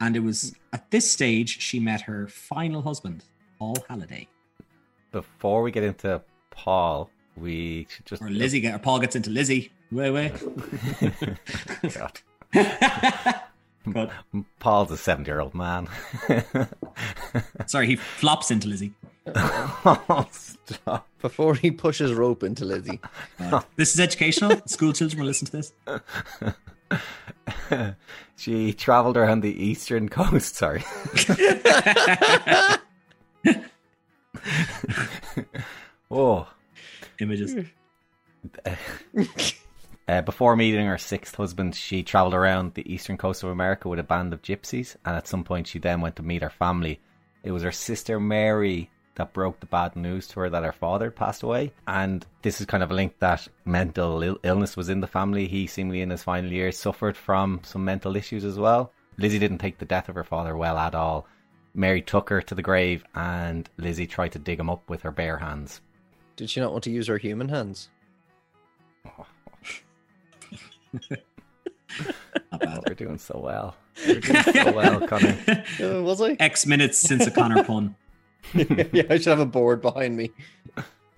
[0.00, 3.24] And it was at this stage she met her final husband,
[3.58, 4.28] Paul Halliday.
[5.12, 9.30] Before we get into Paul, we should just Or Lizzie get or Paul gets into
[9.30, 9.72] Lizzie.
[9.92, 10.32] Wait, wait.
[11.94, 12.20] God.
[13.92, 14.10] Good.
[14.58, 15.88] Paul's a seventy-year-old man.
[17.66, 18.92] Sorry, he flops into Lizzie.
[19.34, 21.08] oh, stop.
[21.20, 23.00] before he pushes rope into Lizzie.
[23.38, 23.64] God.
[23.76, 24.60] This is educational.
[24.66, 25.72] School children will listen to this.
[28.40, 30.54] She travelled around the eastern coast.
[30.54, 30.82] Sorry.
[36.10, 36.48] oh,
[37.20, 37.54] Images.
[40.08, 43.98] Uh, before meeting her sixth husband, she travelled around the eastern coast of America with
[43.98, 46.98] a band of gypsies, and at some point, she then went to meet her family.
[47.44, 51.10] It was her sister Mary that broke the bad news to her that her father
[51.10, 55.00] passed away, and this is kind of a link that mental Ill- illness was in
[55.00, 55.46] the family.
[55.48, 58.92] He, seemingly in his final years, suffered from some mental issues as well.
[59.18, 61.26] Lizzie didn't take the death of her father well at all.
[61.74, 65.10] Mary took her to the grave, and Lizzie tried to dig him up with her
[65.10, 65.80] bare hands.
[66.36, 67.90] Did she not want to use her human hands?
[72.52, 72.82] Not bad.
[72.88, 73.76] We're doing so well.
[74.06, 75.36] We're doing so well, Connor.
[75.80, 76.36] Uh, was I?
[76.40, 77.94] X minutes since a Connor pun.
[78.54, 80.30] yeah, I should have a board behind me.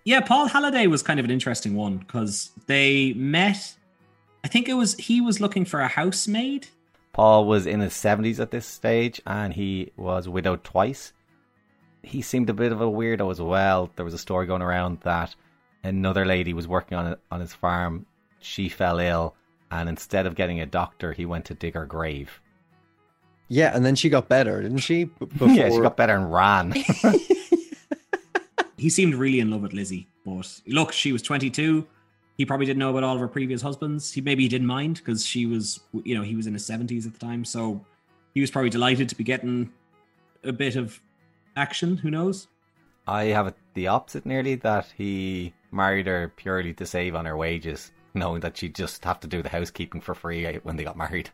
[0.04, 3.76] Yeah, Paul Halliday was kind of an interesting one because they met.
[4.44, 6.68] I think it was he was looking for a housemaid.
[7.12, 11.12] Paul was in his 70s at this stage and he was widowed twice.
[12.02, 13.90] He seemed a bit of a weirdo as well.
[13.94, 15.36] There was a story going around that
[15.84, 18.06] another lady was working on on his farm.
[18.40, 19.36] She fell ill
[19.70, 22.41] and instead of getting a doctor, he went to dig her grave.
[23.52, 25.04] Yeah, and then she got better, didn't she?
[25.04, 26.72] B- Yeah, she got better and ran.
[28.78, 31.86] He seemed really in love with Lizzie, but look, she was 22.
[32.36, 34.10] He probably didn't know about all of her previous husbands.
[34.10, 37.06] He maybe he didn't mind because she was, you know, he was in his 70s
[37.06, 37.84] at the time, so
[38.34, 39.70] he was probably delighted to be getting
[40.42, 40.98] a bit of
[41.54, 41.96] action.
[41.98, 42.48] Who knows?
[43.06, 47.36] I have it the opposite nearly that he married her purely to save on her
[47.36, 50.84] wages, knowing that she'd just have to do the housekeeping for free eh, when they
[50.84, 51.30] got married.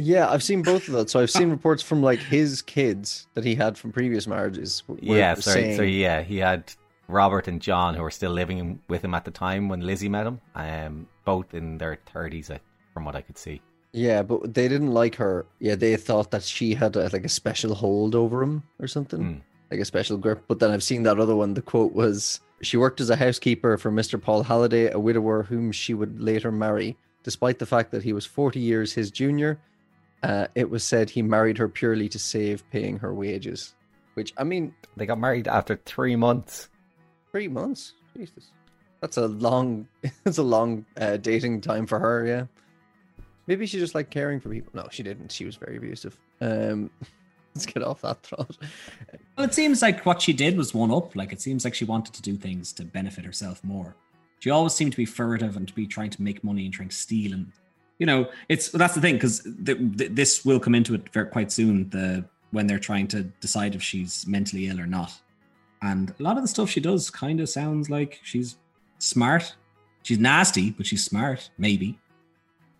[0.00, 1.10] Yeah, I've seen both of that.
[1.10, 4.82] So I've seen reports from like his kids that he had from previous marriages.
[5.00, 5.54] Yeah, sorry.
[5.62, 6.72] saying- So yeah, he had
[7.08, 10.26] Robert and John who were still living with him at the time when Lizzie met
[10.26, 10.40] him.
[10.54, 12.50] Um, both in their thirties,
[12.94, 13.60] from what I could see.
[13.92, 15.46] Yeah, but they didn't like her.
[15.58, 19.20] Yeah, they thought that she had a, like a special hold over him or something,
[19.20, 19.38] Hmm.
[19.70, 20.44] like a special grip.
[20.46, 21.54] But then I've seen that other one.
[21.54, 24.20] The quote was, "She worked as a housekeeper for Mr.
[24.20, 28.26] Paul Halliday, a widower whom she would later marry, despite the fact that he was
[28.26, 29.58] forty years his junior."
[30.22, 33.74] Uh, it was said he married her purely to save paying her wages.
[34.14, 36.68] Which I mean, They got married after three months.
[37.30, 37.94] three months.
[38.16, 38.50] Jesus,
[39.00, 39.86] that's a long.
[40.24, 42.26] That's a long uh, dating time for her.
[42.26, 42.46] Yeah.
[43.46, 44.72] Maybe she just liked caring for people.
[44.74, 45.30] No, she didn't.
[45.30, 46.18] She was very abusive.
[46.40, 46.90] Um,
[47.54, 48.58] let's get off that thought.
[49.36, 51.14] Well, it seems like what she did was one up.
[51.14, 53.94] Like it seems like she wanted to do things to benefit herself more.
[54.40, 56.88] She always seemed to be furtive and to be trying to make money and trying
[56.88, 57.32] to steal.
[57.34, 57.52] And
[57.98, 61.26] you know, it's that's the thing because th- th- this will come into it very,
[61.26, 61.90] quite soon.
[61.90, 65.12] The when they're trying to decide if she's mentally ill or not.
[65.82, 68.56] And a lot of the stuff she does kind of sounds like she's
[68.98, 69.54] smart.
[70.02, 71.50] She's nasty, but she's smart.
[71.58, 71.98] Maybe.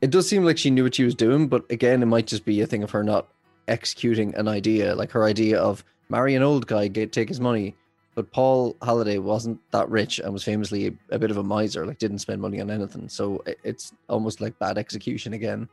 [0.01, 2.45] It does seem like she knew what she was doing, but again, it might just
[2.45, 3.29] be a thing of her not
[3.67, 7.77] executing an idea, like her idea of marry an old guy, get take his money.
[8.19, 11.99] But Paul Halliday wasn't that rich and was famously a, bit of a miser, like
[11.99, 13.09] didn't spend money on anything.
[13.09, 15.69] So it's almost like bad execution again.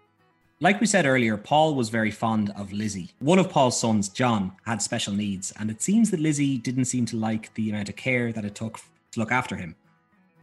[0.60, 3.10] Like we said earlier, Paul was very fond of Lizzie.
[3.18, 7.08] One of Paul's sons, John, had special needs, and it seems that Lizzie didn't seem
[7.08, 8.80] to like the amount of care that it took
[9.14, 9.76] to look after him.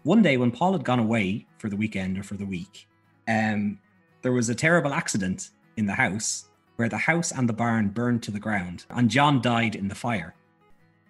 [0.03, 2.89] One day, when Paul had gone away for the weekend or for the week,
[3.29, 3.79] um,
[4.23, 8.25] there was a terrible accident in the house, where the house and the barn burned
[8.25, 10.35] to the ground, and John died in the fire.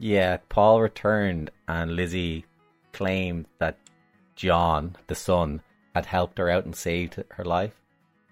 [0.02, 2.44] Yeah, Paul returned, and Lizzie
[2.92, 3.78] claimed that
[4.34, 5.62] John, the son,
[5.94, 7.80] had helped her out and saved her life.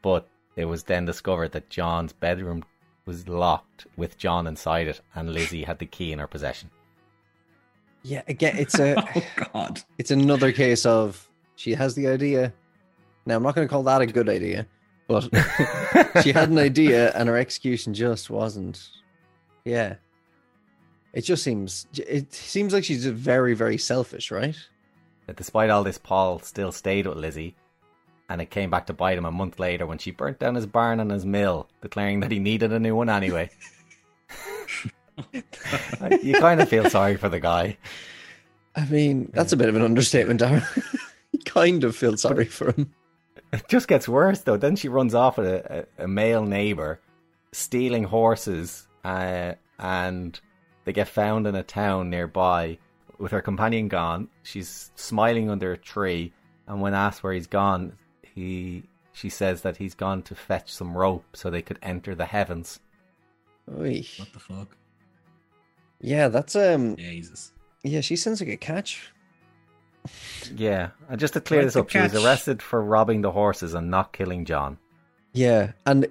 [0.03, 2.65] But it was then discovered that John's bedroom
[3.07, 6.71] was locked with John inside it, and Lizzie had the key in her possession.
[8.03, 9.81] Yeah, again, it's a oh God!
[9.97, 12.53] it's another case of she has the idea.
[13.27, 14.67] Now I'm not going to call that a good idea,
[15.07, 15.23] but
[16.25, 18.89] she had an idea and her execution just wasn't.
[19.65, 19.95] Yeah,
[21.13, 24.57] it just seems it seems like she's very very selfish, right?
[25.27, 27.55] That despite all this, Paul still stayed with Lizzie,
[28.29, 30.67] and it came back to bite him a month later when she burnt down his
[30.67, 33.51] barn and his mill, declaring that he needed a new one anyway.
[35.33, 37.77] you kind of feel sorry for the guy.
[38.75, 40.65] I mean, that's a bit of an understatement, Darren.
[41.33, 42.93] you kind of feel sorry for him.
[43.53, 44.57] It just gets worse though.
[44.57, 47.01] Then she runs off with a, a, a male neighbor,
[47.53, 50.41] stealing horses, uh, and
[50.91, 52.77] they get found in a town nearby
[53.17, 54.29] with her companion gone.
[54.43, 56.33] She's smiling under a tree,
[56.67, 60.97] and when asked where he's gone, he she says that he's gone to fetch some
[60.97, 62.81] rope so they could enter the heavens.
[63.71, 64.05] Oy.
[64.17, 64.77] What the fuck?
[66.01, 66.97] Yeah, that's um.
[66.97, 67.53] Jesus.
[67.85, 69.13] Yeah, she sounds like a catch.
[70.53, 73.31] Yeah, and just to clear Like this the up, she was arrested for robbing the
[73.31, 74.77] horses and not killing John.
[75.35, 76.09] Yeah, and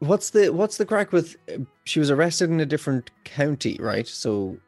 [0.00, 1.36] what's the what's the crack with?
[1.52, 4.06] uh, She was arrested in a different county, right?
[4.06, 4.58] So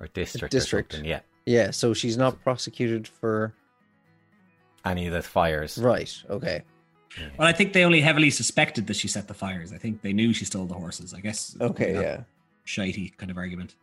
[0.00, 0.94] Or district, district.
[0.98, 1.20] or yeah.
[1.46, 3.54] yeah, so she's not prosecuted for.
[4.84, 5.78] Any of the fires.
[5.78, 6.14] Right.
[6.28, 6.62] Okay.
[7.38, 9.72] Well, I think they only heavily suspected that she set the fires.
[9.72, 11.14] I think they knew she stole the horses.
[11.14, 11.56] I guess.
[11.60, 11.94] Okay.
[11.94, 12.24] Yeah.
[12.66, 13.76] Shitey kind of argument.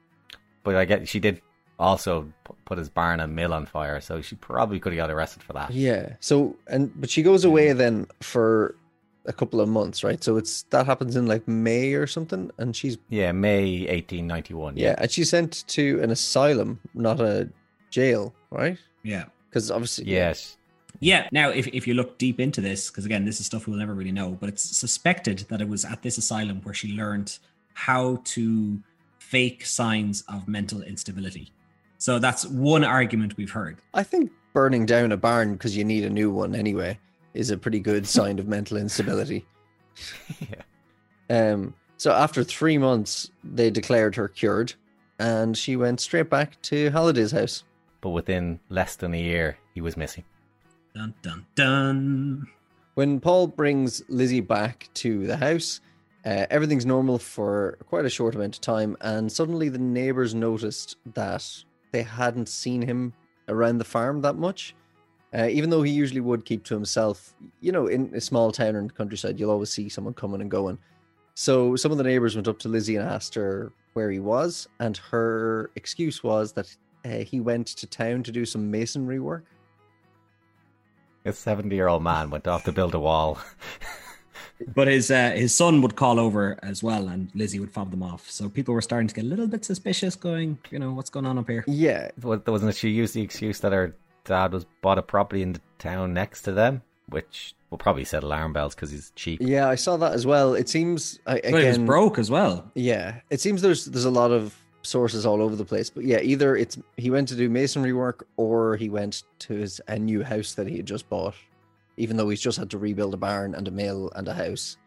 [0.63, 1.41] But I get she did
[1.79, 2.31] also
[2.65, 5.53] put his barn and mill on fire, so she probably could have got arrested for
[5.53, 5.71] that.
[5.73, 6.13] Yeah.
[6.19, 8.75] So and but she goes away then for
[9.25, 10.23] a couple of months, right?
[10.23, 14.77] So it's that happens in like May or something, and she's Yeah, May 1891.
[14.77, 17.49] yeah, and she's sent to an asylum, not a
[17.89, 18.77] jail, right?
[19.03, 19.25] Yeah.
[19.49, 20.57] Because obviously, Yes.
[20.99, 21.27] Yeah.
[21.31, 23.93] Now, if, if you look deep into this, because again, this is stuff we'll never
[23.93, 27.37] really know, but it's suspected that it was at this asylum where she learned
[27.73, 28.79] how to
[29.19, 31.51] fake signs of mental instability.
[31.97, 33.77] So that's one argument we've heard.
[33.93, 36.99] I think burning down a barn because you need a new one anyway
[37.33, 39.45] is a pretty good sign of mental instability.
[40.39, 40.63] yeah.
[41.29, 44.73] Um, so after three months, they declared her cured,
[45.19, 47.63] and she went straight back to Halliday's house.
[48.01, 50.23] But within less than a year, he was missing.
[50.95, 52.47] Dun dun dun.
[52.95, 55.79] When Paul brings Lizzie back to the house,
[56.25, 60.97] uh, everything's normal for quite a short amount of time, and suddenly the neighbors noticed
[61.13, 63.13] that they hadn't seen him
[63.47, 64.75] around the farm that much.
[65.33, 68.75] Uh, even though he usually would keep to himself, you know, in a small town
[68.75, 70.77] or in the countryside, you'll always see someone coming and going.
[71.35, 74.67] So some of the neighbors went up to Lizzie and asked her where he was,
[74.79, 79.45] and her excuse was that uh, he went to town to do some masonry work.
[81.23, 83.39] A 70 year old man went off to build a wall.
[84.75, 88.03] But his uh, his son would call over as well, and Lizzie would fob them
[88.03, 88.29] off.
[88.29, 91.25] So people were starting to get a little bit suspicious, going, you know, what's going
[91.25, 91.63] on up here?
[91.67, 95.41] Yeah, Wa- Wasn't it she used the excuse that her dad was bought a property
[95.41, 99.41] in the town next to them, which will probably set alarm bells because he's cheap.
[99.41, 100.53] yeah, I saw that as well.
[100.53, 102.69] It seems I, But he was broke as well.
[102.75, 106.19] Yeah, it seems there's there's a lot of sources all over the place, but yeah,
[106.21, 110.23] either it's he went to do masonry work or he went to his a new
[110.23, 111.35] house that he had just bought,
[111.97, 114.77] even though he's just had to rebuild a barn and a mill and a house.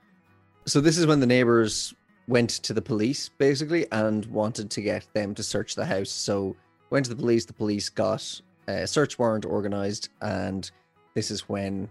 [0.67, 1.95] So this is when the neighbors
[2.27, 6.11] went to the police basically and wanted to get them to search the house.
[6.11, 6.57] So
[6.91, 7.45] went to the police.
[7.45, 10.71] The police got a search warrant organized, and
[11.15, 11.89] this is when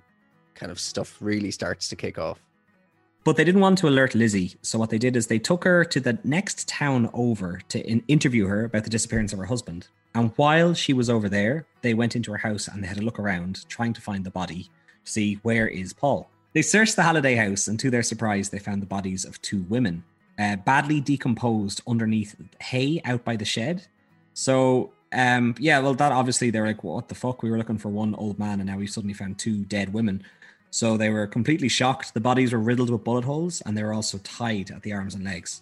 [0.56, 2.40] kind of stuff really starts to kick off.
[3.24, 4.56] But they didn't want to alert Lizzie.
[4.62, 8.04] So what they did is they took her to the next town over to in-
[8.08, 9.88] interview her about the disappearance of her husband.
[10.14, 13.04] And while she was over there, they went into her house and they had a
[13.04, 14.70] look around, trying to find the body
[15.06, 16.30] to see where is Paul.
[16.54, 19.64] They searched the Halliday house, and to their surprise, they found the bodies of two
[19.70, 20.04] women,
[20.38, 23.88] uh, badly decomposed underneath hay out by the shed.
[24.36, 27.44] So, um, yeah, well, that obviously they're like, what the fuck?
[27.44, 30.24] We were looking for one old man, and now we've suddenly found two dead women.
[30.70, 32.14] So they were completely shocked.
[32.14, 35.14] The bodies were riddled with bullet holes, and they were also tied at the arms
[35.14, 35.62] and legs.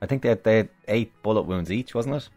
[0.00, 2.28] I think they had, they had eight bullet wounds each, wasn't it?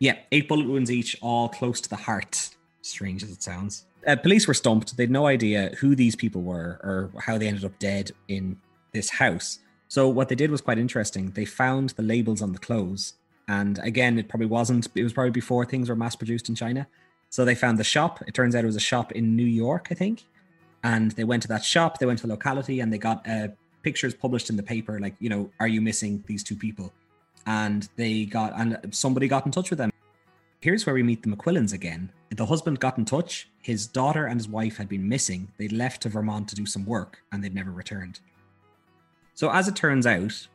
[0.00, 2.50] Yeah, eight bullet wounds each, all close to the heart.
[2.82, 3.86] Strange as it sounds.
[4.06, 4.96] Uh, police were stumped.
[4.96, 8.58] They had no idea who these people were or how they ended up dead in
[8.92, 9.58] this house.
[9.88, 11.30] So what they did was quite interesting.
[11.30, 13.14] They found the labels on the clothes,
[13.48, 14.86] and again, it probably wasn't.
[14.94, 16.86] It was probably before things were mass produced in China.
[17.30, 18.22] So they found the shop.
[18.26, 20.24] It turns out it was a shop in New York, I think.
[20.84, 21.98] And they went to that shop.
[21.98, 25.14] They went to the locality, and they got a pictures published in the paper, like
[25.18, 26.92] you know, are you missing these two people?
[27.46, 29.90] And they got and somebody got in touch with them.
[30.60, 32.10] Here's where we meet the McQuillans again.
[32.30, 33.48] The husband got in touch.
[33.62, 35.48] His daughter and his wife had been missing.
[35.56, 38.20] They'd left to Vermont to do some work and they'd never returned.
[39.34, 40.48] So, as it turns out,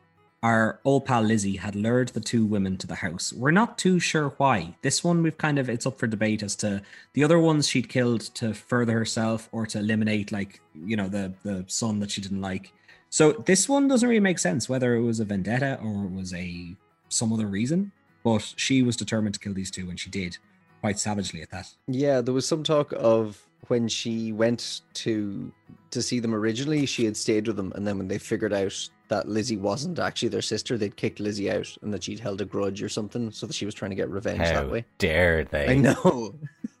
[0.44, 3.32] our old pal Lizzie had lured the two women to the house.
[3.32, 4.76] We're not too sure why.
[4.82, 6.82] This one, we've kind of, it's up for debate as to
[7.14, 11.32] the other ones she'd killed to further herself or to eliminate, like, you know, the,
[11.44, 12.74] the son that she didn't like.
[13.08, 16.34] So, this one doesn't really make sense whether it was a vendetta or it was
[16.34, 16.76] a
[17.08, 17.92] some other reason.
[18.22, 20.36] But she was determined to kill these two, and she did
[20.82, 21.72] quite savagely at that.
[21.86, 25.52] Yeah, there was some talk of when she went to
[25.94, 28.88] to see them originally, she had stayed with them, and then when they figured out
[29.08, 32.44] that Lizzie wasn't actually their sister, they'd kicked Lizzie out, and that she'd held a
[32.44, 34.84] grudge or something, so that she was trying to get revenge How that way.
[34.98, 35.68] dare they?
[35.68, 36.34] I know.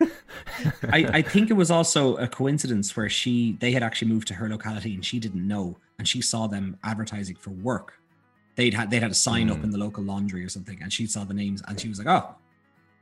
[0.92, 4.34] I, I think it was also a coincidence where she they had actually moved to
[4.34, 7.94] her locality and she didn't know, and she saw them advertising for work.
[8.56, 9.64] They'd had they'd had a sign up Hmm.
[9.64, 12.08] in the local laundry or something, and she saw the names and she was like,
[12.08, 12.34] "Oh,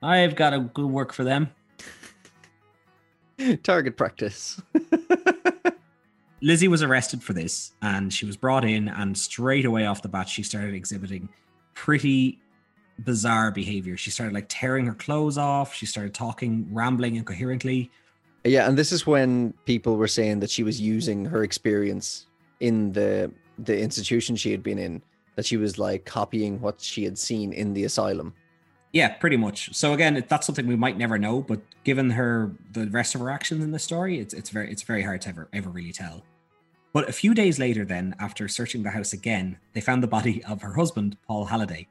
[0.02, 1.50] I've got a good work for them."
[3.62, 4.60] Target practice.
[6.42, 10.08] Lizzie was arrested for this and she was brought in and straight away off the
[10.08, 11.28] bat she started exhibiting
[11.74, 12.38] pretty
[12.98, 13.96] bizarre behavior.
[13.96, 17.90] She started like tearing her clothes off, she started talking rambling incoherently.
[18.44, 22.26] Yeah, and this is when people were saying that she was using her experience
[22.60, 25.02] in the the institution she had been in,
[25.36, 28.34] that she was like copying what she had seen in the asylum.
[28.92, 29.74] Yeah, pretty much.
[29.74, 33.30] So again, that's something we might never know, but given her the rest of her
[33.30, 36.24] actions in the story, it's it's very it's very hard to ever ever really tell.
[36.92, 40.44] But a few days later, then, after searching the house again, they found the body
[40.44, 41.88] of her husband, Paul Halliday,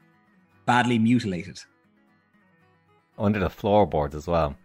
[0.66, 1.60] badly mutilated.
[3.18, 4.56] Oh, under the floorboards as well.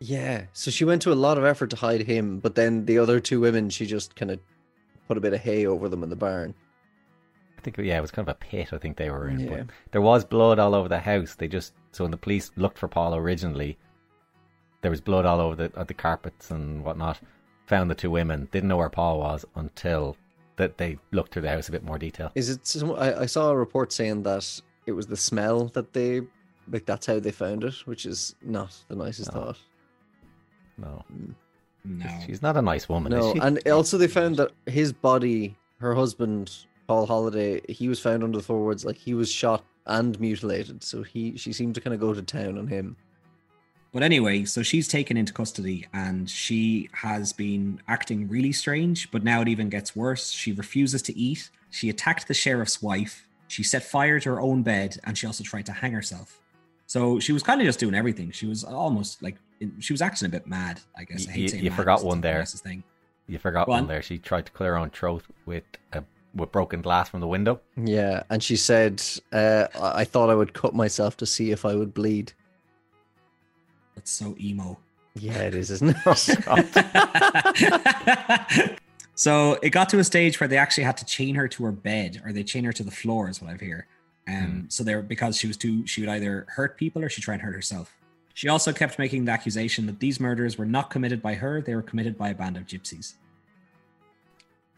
[0.00, 2.98] Yeah, so she went to a lot of effort to hide him, but then the
[2.98, 4.40] other two women, she just kind of
[5.08, 6.54] put a bit of hay over them in the barn.
[7.58, 8.72] I think yeah, it was kind of a pit.
[8.72, 9.48] I think they were in, Yeah.
[9.58, 11.34] but there was blood all over the house.
[11.34, 13.76] They just so when the police looked for Paul originally,
[14.80, 17.20] there was blood all over the the carpets and whatnot.
[17.70, 18.48] Found the two women.
[18.50, 20.16] Didn't know where Paul was until
[20.56, 22.32] that they looked through the house a bit more detail.
[22.34, 22.66] Is it?
[22.66, 26.22] Some, I, I saw a report saying that it was the smell that they
[26.68, 26.84] like.
[26.84, 29.40] That's how they found it, which is not the nicest No.
[29.40, 29.58] thought.
[30.78, 31.32] No, mm.
[31.84, 32.06] No.
[32.26, 33.12] she's not a nice woman.
[33.12, 33.38] No, is she?
[33.38, 38.38] and also they found that his body, her husband Paul Halliday, he was found under
[38.38, 40.82] the floorboards, like he was shot and mutilated.
[40.82, 42.96] So he, she seemed to kind of go to town on him.
[43.92, 49.24] But anyway, so she's taken into custody and she has been acting really strange, but
[49.24, 50.30] now it even gets worse.
[50.30, 51.50] She refuses to eat.
[51.70, 53.26] She attacked the sheriff's wife.
[53.48, 56.40] She set fire to her own bed and she also tried to hang herself.
[56.86, 58.30] So she was kind of just doing everything.
[58.30, 59.36] She was almost like
[59.80, 61.26] she was acting a bit mad, I guess.
[61.28, 62.44] I hate You- saying you mad forgot 'cause it's one there.
[62.44, 62.82] Thing.
[63.26, 64.02] you forgot Go one there.
[64.02, 67.60] She tried to clear her own throat with a with broken glass from the window.
[67.76, 71.64] Yeah, and she said, uh, "I I thought I would cut myself to see if
[71.64, 72.32] I would bleed."
[73.94, 74.78] That's so emo.
[75.14, 75.96] Yeah, it is, isn't it?
[79.14, 81.72] so it got to a stage where they actually had to chain her to her
[81.72, 83.84] bed or they chain her to the floor is what I've heard.
[84.28, 87.34] Um, so they're because she was too she would either hurt people or she'd try
[87.34, 87.92] and hurt herself.
[88.34, 91.74] She also kept making the accusation that these murders were not committed by her, they
[91.74, 93.14] were committed by a band of gypsies.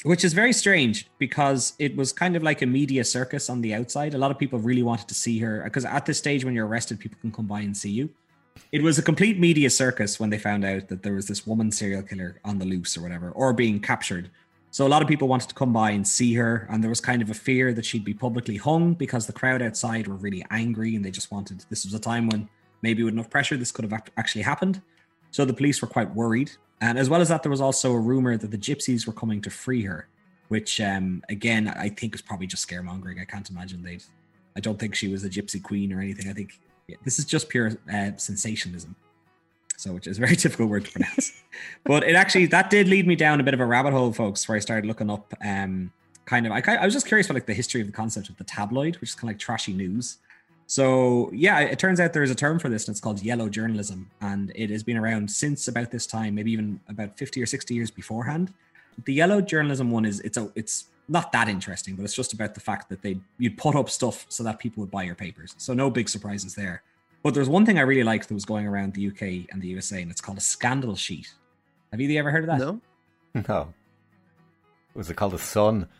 [0.04, 3.74] Which is very strange because it was kind of like a media circus on the
[3.74, 4.14] outside.
[4.14, 6.66] A lot of people really wanted to see her because at this stage when you're
[6.66, 8.10] arrested, people can come by and see you.
[8.72, 11.70] It was a complete media circus when they found out that there was this woman
[11.70, 14.30] serial killer on the loose or whatever, or being captured.
[14.70, 17.00] So a lot of people wanted to come by and see her, and there was
[17.00, 20.42] kind of a fear that she'd be publicly hung because the crowd outside were really
[20.50, 21.62] angry and they just wanted.
[21.68, 22.48] This was a time when
[22.80, 24.80] maybe with enough pressure this could have actually happened.
[25.30, 28.00] So the police were quite worried, and as well as that, there was also a
[28.00, 30.08] rumor that the gypsies were coming to free her,
[30.48, 33.20] which um, again I think was probably just scaremongering.
[33.20, 34.04] I can't imagine they'd.
[34.56, 36.30] I don't think she was a gypsy queen or anything.
[36.30, 36.58] I think
[37.04, 38.96] this is just pure uh, sensationalism.
[39.76, 41.32] So, which is a very difficult word to pronounce.
[41.84, 44.48] but it actually that did lead me down a bit of a rabbit hole, folks,
[44.48, 45.92] where I started looking up um
[46.24, 48.36] kind of I, I was just curious about like the history of the concept of
[48.36, 50.18] the tabloid, which is kind of like trashy news.
[50.66, 54.10] So yeah, it turns out there's a term for this, and it's called yellow journalism,
[54.20, 57.74] and it has been around since about this time, maybe even about 50 or 60
[57.74, 58.54] years beforehand.
[59.04, 62.54] The yellow journalism one is it's a it's not that interesting, but it's just about
[62.54, 65.54] the fact that they you'd put up stuff so that people would buy your papers.
[65.58, 66.82] So no big surprises there.
[67.22, 69.68] But there's one thing I really liked that was going around the UK and the
[69.68, 71.32] USA, and it's called a scandal sheet.
[71.92, 72.58] Have you ever heard of that?
[72.58, 72.80] no.
[73.48, 73.72] No,
[74.94, 75.88] was it called the Sun?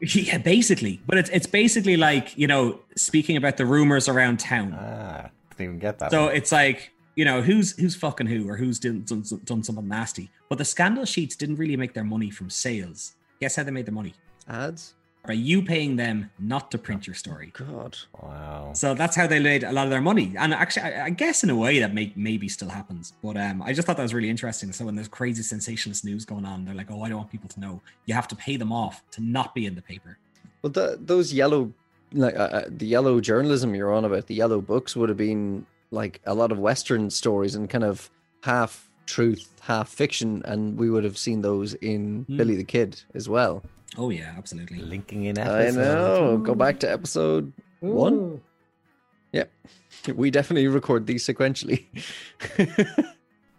[0.00, 1.00] Yeah, basically.
[1.06, 4.72] But it's it's basically like, you know, speaking about the rumors around town.
[4.78, 6.12] Ah, didn't even get that.
[6.12, 6.36] So one.
[6.36, 10.30] it's like, you know, who's who's fucking who or who's done, done, done something nasty.
[10.48, 13.14] But the scandal sheets didn't really make their money from sales.
[13.40, 14.14] Guess how they made the money?
[14.48, 14.94] Ads.
[15.26, 17.52] By you paying them not to print your story.
[17.52, 17.98] God.
[18.22, 18.72] Wow.
[18.72, 20.34] So that's how they made a lot of their money.
[20.38, 23.12] And actually, I, I guess in a way that may, maybe still happens.
[23.22, 24.72] But um, I just thought that was really interesting.
[24.72, 27.48] So when there's crazy sensationalist news going on, they're like, oh, I don't want people
[27.50, 27.82] to know.
[28.06, 30.18] You have to pay them off to not be in the paper.
[30.62, 31.72] Well, the, those yellow,
[32.12, 35.66] like uh, uh, the yellow journalism you're on about, the yellow books would have been
[35.90, 38.10] like a lot of Western stories and kind of
[38.42, 42.36] half truth, half fiction, and we would have seen those in Hmm.
[42.36, 43.62] Billy the Kid as well.
[43.96, 44.78] Oh, yeah, absolutely.
[44.80, 45.54] Linking in episode.
[45.56, 45.76] I episodes.
[46.20, 46.38] know.
[46.38, 48.40] Go back to episode one.
[49.32, 49.44] Yeah,
[50.14, 51.84] we definitely record these sequentially.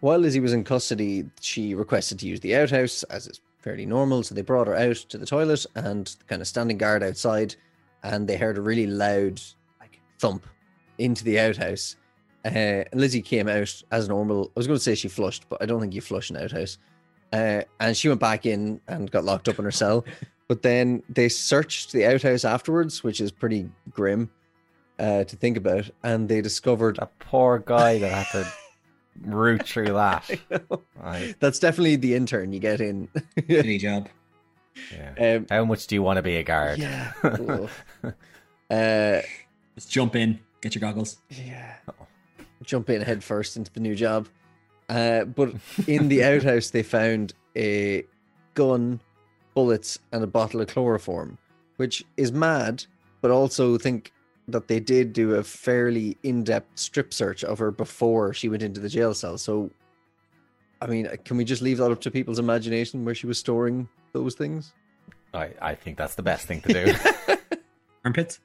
[0.00, 4.22] While Lizzie was in custody, she requested to use the outhouse, as is fairly normal.
[4.22, 7.54] So they brought her out to the toilet and kind of standing guard outside,
[8.02, 9.40] and they heard a really loud
[9.78, 10.46] like thump
[10.98, 11.96] into the outhouse.
[12.44, 14.46] Uh, Lizzie came out as normal.
[14.56, 16.78] I was going to say she flushed, but I don't think you flush an outhouse.
[17.32, 20.04] Uh, and she went back in and got locked up in her cell.
[20.48, 24.28] But then they searched the outhouse afterwards, which is pretty grim
[24.98, 25.88] uh, to think about.
[26.02, 28.52] And they discovered a poor guy that had to
[29.30, 30.28] root through that.
[31.00, 31.36] Right.
[31.38, 33.08] that's definitely the intern you get in.
[33.48, 34.08] Any job.
[34.92, 35.36] Yeah.
[35.36, 36.78] um, How much do you want to be a guard?
[36.78, 37.12] yeah.
[37.22, 37.68] Ugh.
[38.70, 39.20] uh,
[39.76, 41.18] Just jump in, get your goggles.
[41.28, 41.76] yeah.
[42.62, 44.28] Jump in head first into the new job.
[44.88, 45.54] Uh, but
[45.86, 48.04] in the outhouse, they found a
[48.54, 49.00] gun,
[49.54, 51.38] bullets, and a bottle of chloroform,
[51.76, 52.84] which is mad,
[53.20, 54.12] but also think
[54.48, 58.62] that they did do a fairly in depth strip search of her before she went
[58.62, 59.38] into the jail cell.
[59.38, 59.70] So,
[60.80, 63.88] I mean, can we just leave that up to people's imagination where she was storing
[64.12, 64.72] those things?
[65.32, 66.94] I, I think that's the best thing to do.
[68.04, 68.40] Armpits?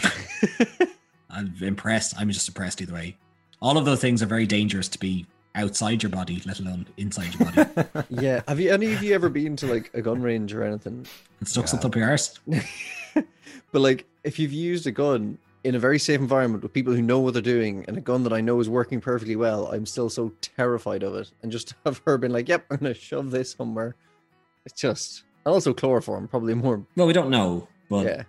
[1.30, 2.14] I'm impressed.
[2.18, 3.16] I'm just impressed either way.
[3.60, 7.34] All of those things are very dangerous to be outside your body, let alone inside
[7.34, 8.04] your body.
[8.10, 8.42] yeah.
[8.48, 11.06] Have you any of you ever been to like a gun range or anything?
[11.40, 12.38] and stuck something up your arse.
[13.14, 17.00] but like, if you've used a gun in a very safe environment with people who
[17.00, 19.86] know what they're doing and a gun that I know is working perfectly well, I'm
[19.86, 21.30] still so terrified of it.
[21.42, 23.94] And just have her been like, "Yep, I'm gonna shove this somewhere,"
[24.66, 25.24] it's just.
[25.44, 26.84] And also chloroform, probably more.
[26.96, 28.22] Well, we don't know, but yeah.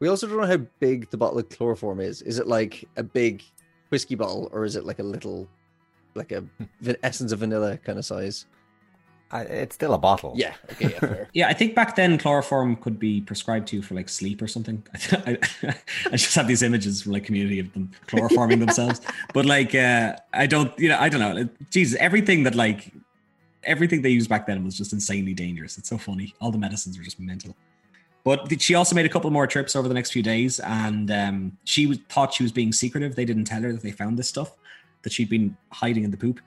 [0.00, 2.22] We also don't know how big the bottle of chloroform is.
[2.22, 3.42] Is it like a big
[3.88, 5.48] whiskey bottle, or is it like a little,
[6.14, 6.44] like a
[6.80, 8.46] va- essence of vanilla kind of size?
[9.30, 10.32] I, it's still a bottle.
[10.36, 10.54] Yeah.
[10.72, 10.90] Okay.
[10.90, 10.98] Yeah.
[10.98, 11.28] Fair.
[11.34, 14.48] yeah, I think back then chloroform could be prescribed to you for like sleep or
[14.48, 14.82] something.
[15.12, 15.36] I,
[16.06, 19.00] I just have these images from like community of them chloroforming themselves.
[19.34, 21.48] But like, uh, I don't, you know, I don't know.
[21.70, 22.92] Jesus, everything that like,
[23.64, 25.76] everything they used back then was just insanely dangerous.
[25.76, 26.34] It's so funny.
[26.40, 27.54] All the medicines were just mental.
[28.28, 31.56] But she also made a couple more trips over the next few days, and um,
[31.64, 33.16] she was, thought she was being secretive.
[33.16, 34.52] They didn't tell her that they found this stuff
[35.00, 36.38] that she'd been hiding in the poop.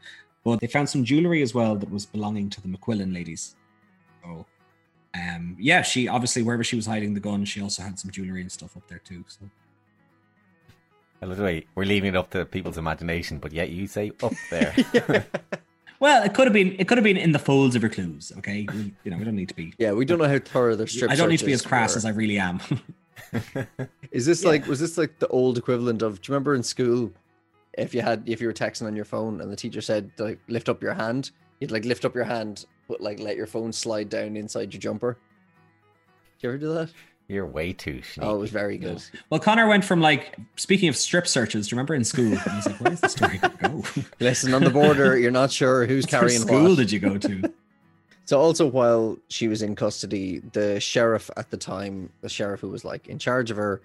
[0.43, 3.55] But they found some jewelry as well that was belonging to the McQuillan ladies.
[4.23, 4.45] So,
[5.15, 8.41] um, yeah, she obviously wherever she was hiding the gun, she also had some jewelry
[8.41, 9.25] and stuff up there too.
[9.27, 9.49] So
[11.19, 14.11] I love the way we're leaving it up to people's imagination, but yet you say
[14.21, 14.75] up there.
[16.01, 16.75] Well, it could have been.
[16.79, 18.31] It could have been in the folds of her clues.
[18.39, 19.71] Okay, we, you know, we don't need to be.
[19.77, 21.11] Yeah, we don't know how thorough their strip.
[21.11, 21.99] I don't need to be as crass were.
[21.99, 22.59] as I really am.
[24.11, 26.19] Is this like was this like the old equivalent of?
[26.19, 27.13] Do you remember in school,
[27.77, 30.39] if you had if you were texting on your phone and the teacher said like
[30.47, 31.29] lift up your hand,
[31.59, 34.81] you'd like lift up your hand, but like let your phone slide down inside your
[34.81, 35.19] jumper.
[36.39, 36.89] Did you ever do that?
[37.31, 38.27] You're way too sneaky.
[38.27, 39.01] Oh, it was very good.
[39.29, 41.67] well, Connor went from like speaking of strip searches.
[41.67, 42.37] Do you remember in school?
[42.45, 43.83] I was like, "Where's the story go?
[44.19, 46.77] Listen, on the border, you're not sure who's What carrying school what.
[46.77, 47.53] did you go to?
[48.25, 52.69] So also while she was in custody, the sheriff at the time, the sheriff who
[52.69, 53.81] was like in charge of her,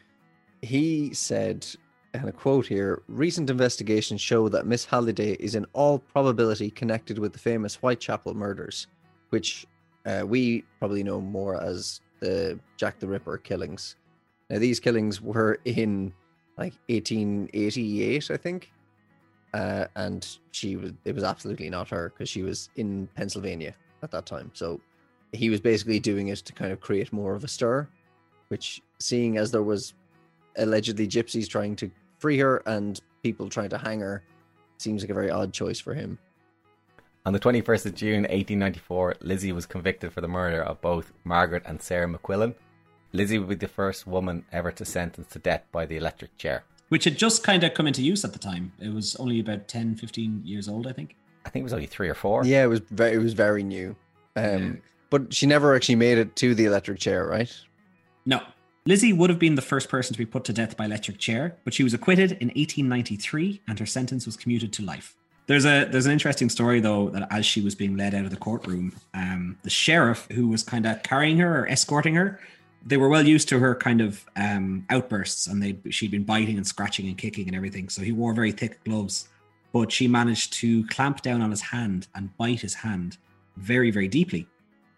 [0.63, 1.67] he said,
[2.15, 7.19] and a quote here, recent investigations show that Miss Halliday is in all probability connected
[7.19, 8.87] with the famous Whitechapel murders,
[9.31, 9.67] which
[10.05, 13.97] uh, we probably know more as the Jack the Ripper killings.
[14.51, 16.13] Now these killings were in
[16.57, 18.73] like 1888, I think.
[19.55, 24.11] Uh, and she was it was absolutely not her because she was in Pennsylvania at
[24.11, 24.51] that time.
[24.55, 24.81] So
[25.33, 27.89] he was basically doing it to kind of create more of a stir,
[28.49, 29.95] which seeing as there was
[30.59, 34.23] allegedly gypsies trying to free her and people trying to hang her,
[34.79, 36.19] seems like a very odd choice for him.
[37.27, 41.65] On the 21st of June 1894, Lizzie was convicted for the murder of both Margaret
[41.67, 42.55] and Sarah McQuillan.
[43.13, 46.63] Lizzie would be the first woman ever to sentence to death by the electric chair.
[46.89, 48.71] Which had just kind of come into use at the time.
[48.79, 51.17] It was only about 10, 15 years old, I think.
[51.45, 52.45] I think it was only three or four.
[52.45, 53.97] Yeah, it was very it was very new.
[54.37, 57.53] Um but she never actually made it to the electric chair, right?
[58.25, 58.41] No.
[58.85, 61.57] Lizzie would have been the first person to be put to death by electric chair,
[61.65, 65.17] but she was acquitted in 1893 and her sentence was commuted to life.
[65.47, 68.31] There's a there's an interesting story though that as she was being led out of
[68.31, 72.41] the courtroom, um, the sheriff who was kind of carrying her or escorting her,
[72.85, 76.57] they were well used to her kind of um, outbursts, and they she'd been biting
[76.57, 77.89] and scratching and kicking and everything.
[77.89, 79.29] So he wore very thick gloves,
[79.73, 83.17] but she managed to clamp down on his hand and bite his hand
[83.57, 84.49] very very deeply.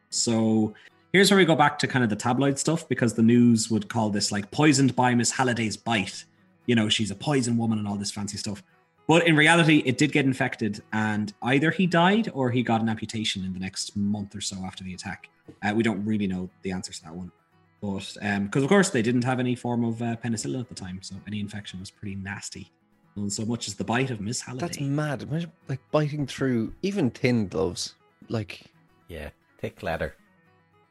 [0.08, 0.72] So
[1.12, 3.90] here's where we go back to kind of the tabloid stuff because the news would
[3.90, 6.24] call this like poisoned by Miss Halliday's bite.
[6.64, 8.62] You know, she's a poison woman and all this fancy stuff.
[9.08, 12.90] But in reality, it did get infected, and either he died or he got an
[12.90, 15.30] amputation in the next month or so after the attack.
[15.62, 17.32] Uh, we don't really know the answer to that one.
[17.80, 20.74] But because, um, of course, they didn't have any form of uh, penicillin at the
[20.74, 22.70] time, so any infection was pretty nasty.
[23.16, 24.66] And so much as the bite of Miss Halliday.
[24.66, 25.22] That's mad.
[25.22, 27.94] Imagine like biting through even thin gloves.
[28.28, 28.60] Like
[29.08, 30.14] Yeah, thick leather.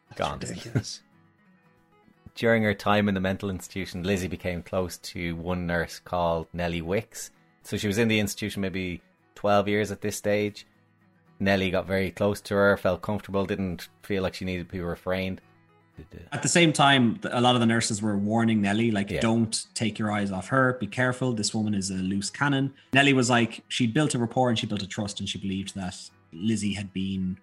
[0.09, 0.39] that's Gone.
[0.39, 1.01] ridiculous.
[2.35, 6.81] During her time in the mental institution, Lizzie became close to one nurse called Nellie
[6.81, 7.31] Wicks.
[7.67, 9.01] So she was in the institution maybe
[9.35, 10.65] 12 years at this stage.
[11.41, 14.79] Nellie got very close to her, felt comfortable, didn't feel like she needed to be
[14.79, 15.41] refrained.
[16.31, 19.19] At the same time, a lot of the nurses were warning Nellie, like, Yeah.
[19.19, 20.77] don't take your eyes off her.
[20.79, 21.33] Be careful.
[21.33, 22.73] This woman is a loose cannon.
[22.93, 25.75] Nellie was like, she built a rapport and she built a trust, and she believed
[25.75, 25.95] that
[26.31, 27.37] Lizzie had been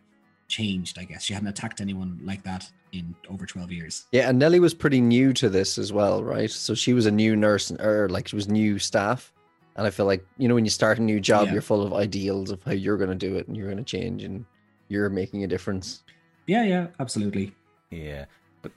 [0.48, 1.22] changed, I guess.
[1.22, 4.06] She hadn't attacked anyone like that in over 12 years.
[4.10, 6.50] Yeah, and Nellie was pretty new to this as well, right?
[6.50, 9.33] So she was a new nurse, or like she was new staff.
[9.76, 11.54] And I feel like you know when you start a new job, Yeah.
[11.54, 13.84] you're full of ideals of how you're going to do it, and you're going to
[13.84, 14.44] change, and
[14.88, 16.02] you're making a difference.
[16.46, 17.54] Yeah, yeah, absolutely.
[17.90, 18.26] Yeah.
[18.62, 18.72] But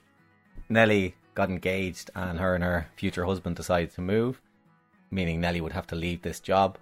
[0.68, 4.40] Nellie got engaged and her and her future husband decided to move,
[5.10, 6.78] meaning Nellie would have to leave this job.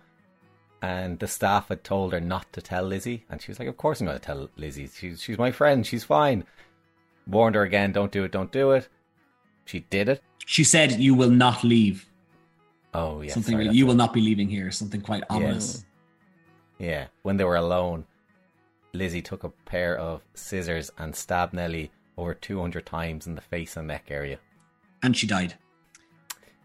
[0.83, 3.77] And the staff had told her not to tell Lizzie, and she was like, Of
[3.77, 4.87] course I'm gonna tell Lizzie.
[4.89, 6.45] She's she's my friend, she's fine.
[7.27, 8.89] Warned her again, don't do it, don't do it.
[9.65, 10.23] She did it.
[10.45, 12.07] She said, You will not leave.
[12.97, 13.33] Oh yeah.
[13.33, 14.71] something sorry, you that's will not be leaving here.
[14.71, 15.85] Something quite ominous.
[16.79, 17.07] Yeah.
[17.23, 18.07] When they were alone,
[18.95, 23.43] Lizzie took a pair of scissors and stabbed Nellie over two hundred times in the
[23.43, 24.39] face and neck area.
[25.03, 25.55] And she died.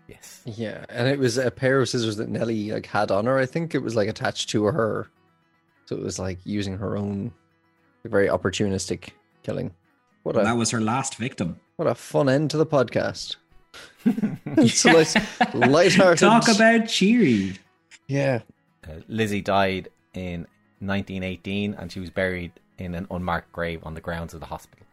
[0.08, 0.42] Yes.
[0.46, 3.38] Yeah, and it was a pair of scissors that Nellie like had on her.
[3.38, 5.10] I think it was like attached to her,
[5.86, 7.34] so it was like using her own
[8.06, 9.10] very opportunistic
[9.44, 9.74] killing.
[10.24, 11.60] What a that was her last victim.
[11.76, 13.36] what a fun end to the podcast.
[14.06, 15.16] it's a nice,
[15.54, 16.20] lighthearted.
[16.20, 17.58] Talk about cheery.
[18.08, 18.42] yeah.
[18.88, 20.48] Uh, Lizzie died in
[20.80, 24.86] 1918 and she was buried in an unmarked grave on the grounds of the hospital.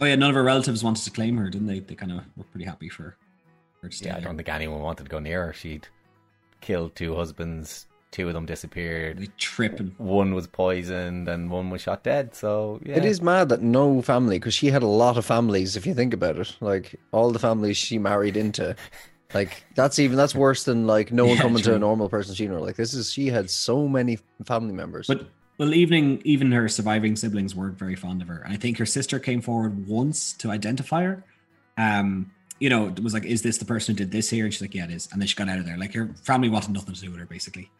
[0.00, 1.78] Oh yeah, none of her relatives wanted to claim her, didn't they?
[1.80, 3.16] They kind of were pretty happy for
[3.82, 5.52] her to stay Yeah, I don't think anyone wanted to go near her.
[5.54, 5.88] She'd
[6.60, 7.86] killed two husbands,
[8.16, 9.18] two of them disappeared.
[9.18, 12.34] They trip and One was poisoned and one was shot dead.
[12.34, 12.96] So, yeah.
[12.96, 15.76] It is mad that no family, because she had a lot of families.
[15.76, 18.74] If you think about it, like all the families she married into,
[19.34, 22.38] like that's even that's worse than like no one Yeah, coming to a normal person's
[22.38, 22.64] funeral.
[22.64, 25.08] Like this is she had so many family members.
[25.08, 28.78] But well, evening even her surviving siblings weren't very fond of her, and I think
[28.78, 31.22] her sister came forward once to identify her.
[31.76, 34.54] Um, you know, it was like, "Is this the person who did this here?" And
[34.54, 35.76] she's like, "Yeah, it is." And then she got out of there.
[35.76, 37.70] Like her family wanted nothing to do with her, basically.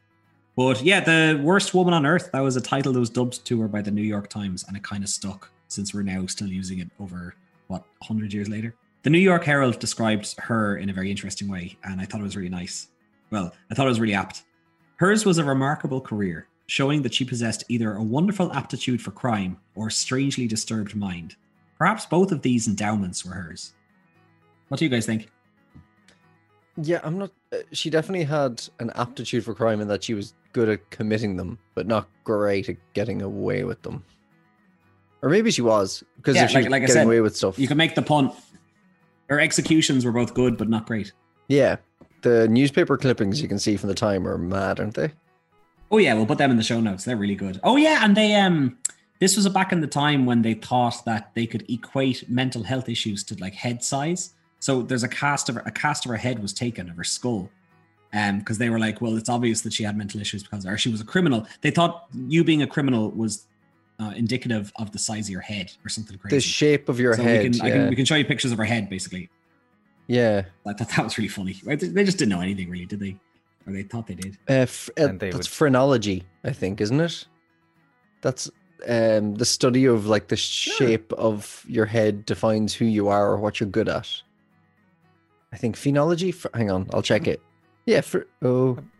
[0.57, 2.30] But yeah, the worst woman on earth.
[2.32, 4.76] That was a title that was dubbed to her by the New York Times, and
[4.76, 7.34] it kind of stuck since we're now still using it over
[7.68, 8.74] what hundred years later.
[9.02, 12.24] The New York Herald described her in a very interesting way, and I thought it
[12.24, 12.88] was really nice.
[13.30, 14.44] Well, I thought it was really apt.
[14.96, 19.59] Hers was a remarkable career, showing that she possessed either a wonderful aptitude for crime
[19.74, 21.36] or a strangely disturbed mind.
[21.76, 23.74] Perhaps both of these endowments were hers.
[24.68, 25.30] What do you guys think?
[26.83, 27.31] Yeah, I'm not.
[27.53, 31.37] Uh, she definitely had an aptitude for crime in that she was good at committing
[31.37, 34.05] them, but not great at getting away with them.
[35.22, 37.37] Or maybe she was because Yeah, if she like- was like getting said, away with
[37.37, 37.59] stuff.
[37.59, 38.31] You can make the pun.
[39.29, 41.12] Her executions were both good but not great.
[41.49, 41.77] Yeah,
[42.22, 45.12] the newspaper clippings you can see from the time are mad, aren't they?
[45.91, 47.05] Oh yeah, we'll put them in the show notes.
[47.05, 47.61] They're really good.
[47.64, 48.79] Oh yeah, and they um
[49.18, 52.89] this was back in the time when they thought that they could equate mental health
[52.89, 54.35] issues to like head size.
[54.61, 57.04] So there's a cast of her, a cast of her head was taken of her
[57.04, 57.50] skull.
[58.12, 60.78] Um, because they were like, well, it's obvious that she had mental issues because or
[60.78, 61.46] she was a criminal.
[61.61, 63.46] They thought you being a criminal was
[64.00, 66.36] uh, indicative of the size of your head or something crazy.
[66.36, 67.42] The shape of your so head.
[67.42, 67.74] we can, I yeah.
[67.74, 69.28] can we can show you pictures of her head basically.
[70.07, 70.44] yeah.
[70.64, 71.57] I thought that was really funny.
[71.64, 73.16] They they just didn't know anything really, did they?
[73.66, 74.38] Or they thought they did.
[74.48, 77.26] Uh, f- uh, they that's would- phrenology, I think, isn't it?
[78.22, 78.48] That's
[78.88, 83.36] um, the study of like the shape of your head defines who you are or
[83.36, 84.22] what you're good at.
[85.57, 86.34] I think phenology.
[86.34, 87.40] Ph- hang on, I'll check it.
[87.86, 88.02] Yeah.
[88.02, 88.90] For, oh, I'm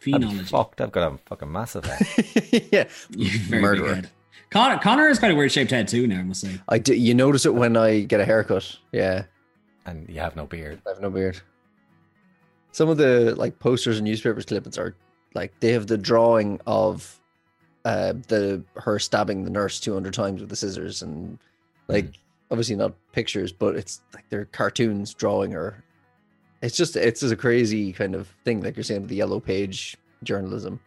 [0.00, 0.48] Phenology.
[0.48, 0.80] fucked.
[0.80, 2.68] I've got a fucking massive head.
[2.72, 2.84] yeah.
[3.10, 3.94] Very Murderer.
[3.96, 4.08] big.
[4.48, 6.06] Connor, Connor has quite a weird shaped head too.
[6.06, 6.58] Now I must say.
[6.70, 6.94] I do.
[6.94, 8.78] You notice it when I get a haircut.
[8.92, 9.24] Yeah,
[9.84, 10.80] and you have no beard.
[10.86, 11.38] I have no beard.
[12.72, 14.96] Some of the like posters and newspapers clippings are
[15.34, 17.20] like they have the drawing of
[17.84, 21.38] uh the her stabbing the nurse 200 times with the scissors and
[21.88, 22.06] like
[22.50, 25.82] obviously not pictures but it's like they're cartoons drawing her
[26.62, 29.40] it's just it's just a crazy kind of thing like you're saying with the yellow
[29.40, 30.78] page journalism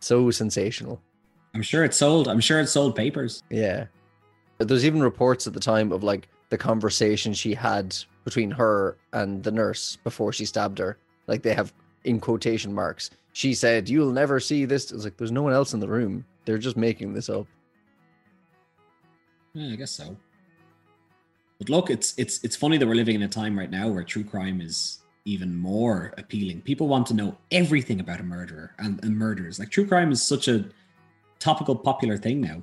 [0.00, 1.00] so sensational
[1.54, 2.28] I'm sure it sold.
[2.28, 3.42] I'm sure it sold papers.
[3.50, 3.86] yeah
[4.58, 9.42] there's even reports at the time of like the conversation she had between her and
[9.42, 11.72] the nurse before she stabbed her like they have
[12.04, 15.74] in quotation marks she said you'll never see this it's like there's no one else
[15.74, 17.46] in the room they're just making this up
[19.54, 20.16] Yeah, I guess so.
[21.58, 24.04] But look, it's it's it's funny that we're living in a time right now where
[24.04, 26.60] true crime is even more appealing.
[26.62, 29.58] People want to know everything about a murderer and, and murders.
[29.58, 30.64] Like true crime is such a
[31.38, 32.62] topical, popular thing now.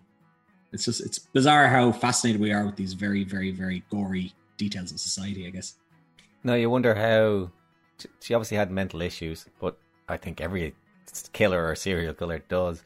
[0.71, 4.91] It's just it's bizarre how fascinated we are with these very, very, very gory details
[4.91, 5.45] of society.
[5.45, 5.75] I guess.
[6.43, 7.51] No, you wonder how.
[7.99, 9.77] she- She obviously had mental issues, but
[10.07, 10.73] I think every
[11.33, 12.81] killer or serial killer does.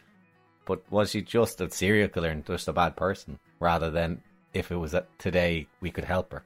[0.65, 4.21] But was she just a serial killer and just a bad person, rather than
[4.53, 6.43] if it was that today we could help her?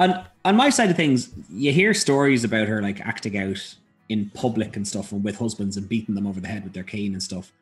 [0.00, 3.74] on on my side of things, you hear stories about her like acting out
[4.08, 6.82] in public and stuff, and with husbands and beating them over the head with their
[6.82, 7.52] cane and stuff.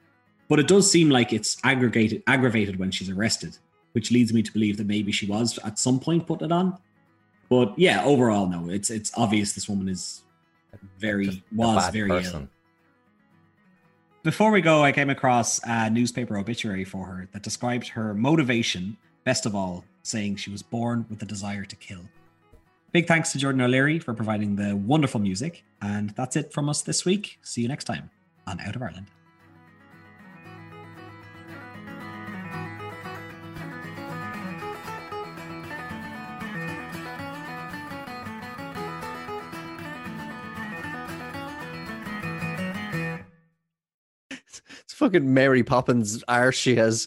[0.48, 3.58] But it does seem like it's aggregated aggravated when she's arrested,
[3.92, 6.78] which leads me to believe that maybe she was at some point putting it on.
[7.50, 10.22] But yeah, overall, no, it's it's obvious this woman is
[10.98, 12.48] very was very ill.
[14.28, 18.98] Before we go, I came across a newspaper obituary for her that described her motivation,
[19.24, 22.02] best of all, saying she was born with a desire to kill.
[22.92, 25.64] Big thanks to Jordan O'Leary for providing the wonderful music.
[25.80, 27.38] And that's it from us this week.
[27.40, 28.10] See you next time
[28.46, 29.06] on Out of Ireland.
[44.98, 47.06] Fucking mary poppins arse she has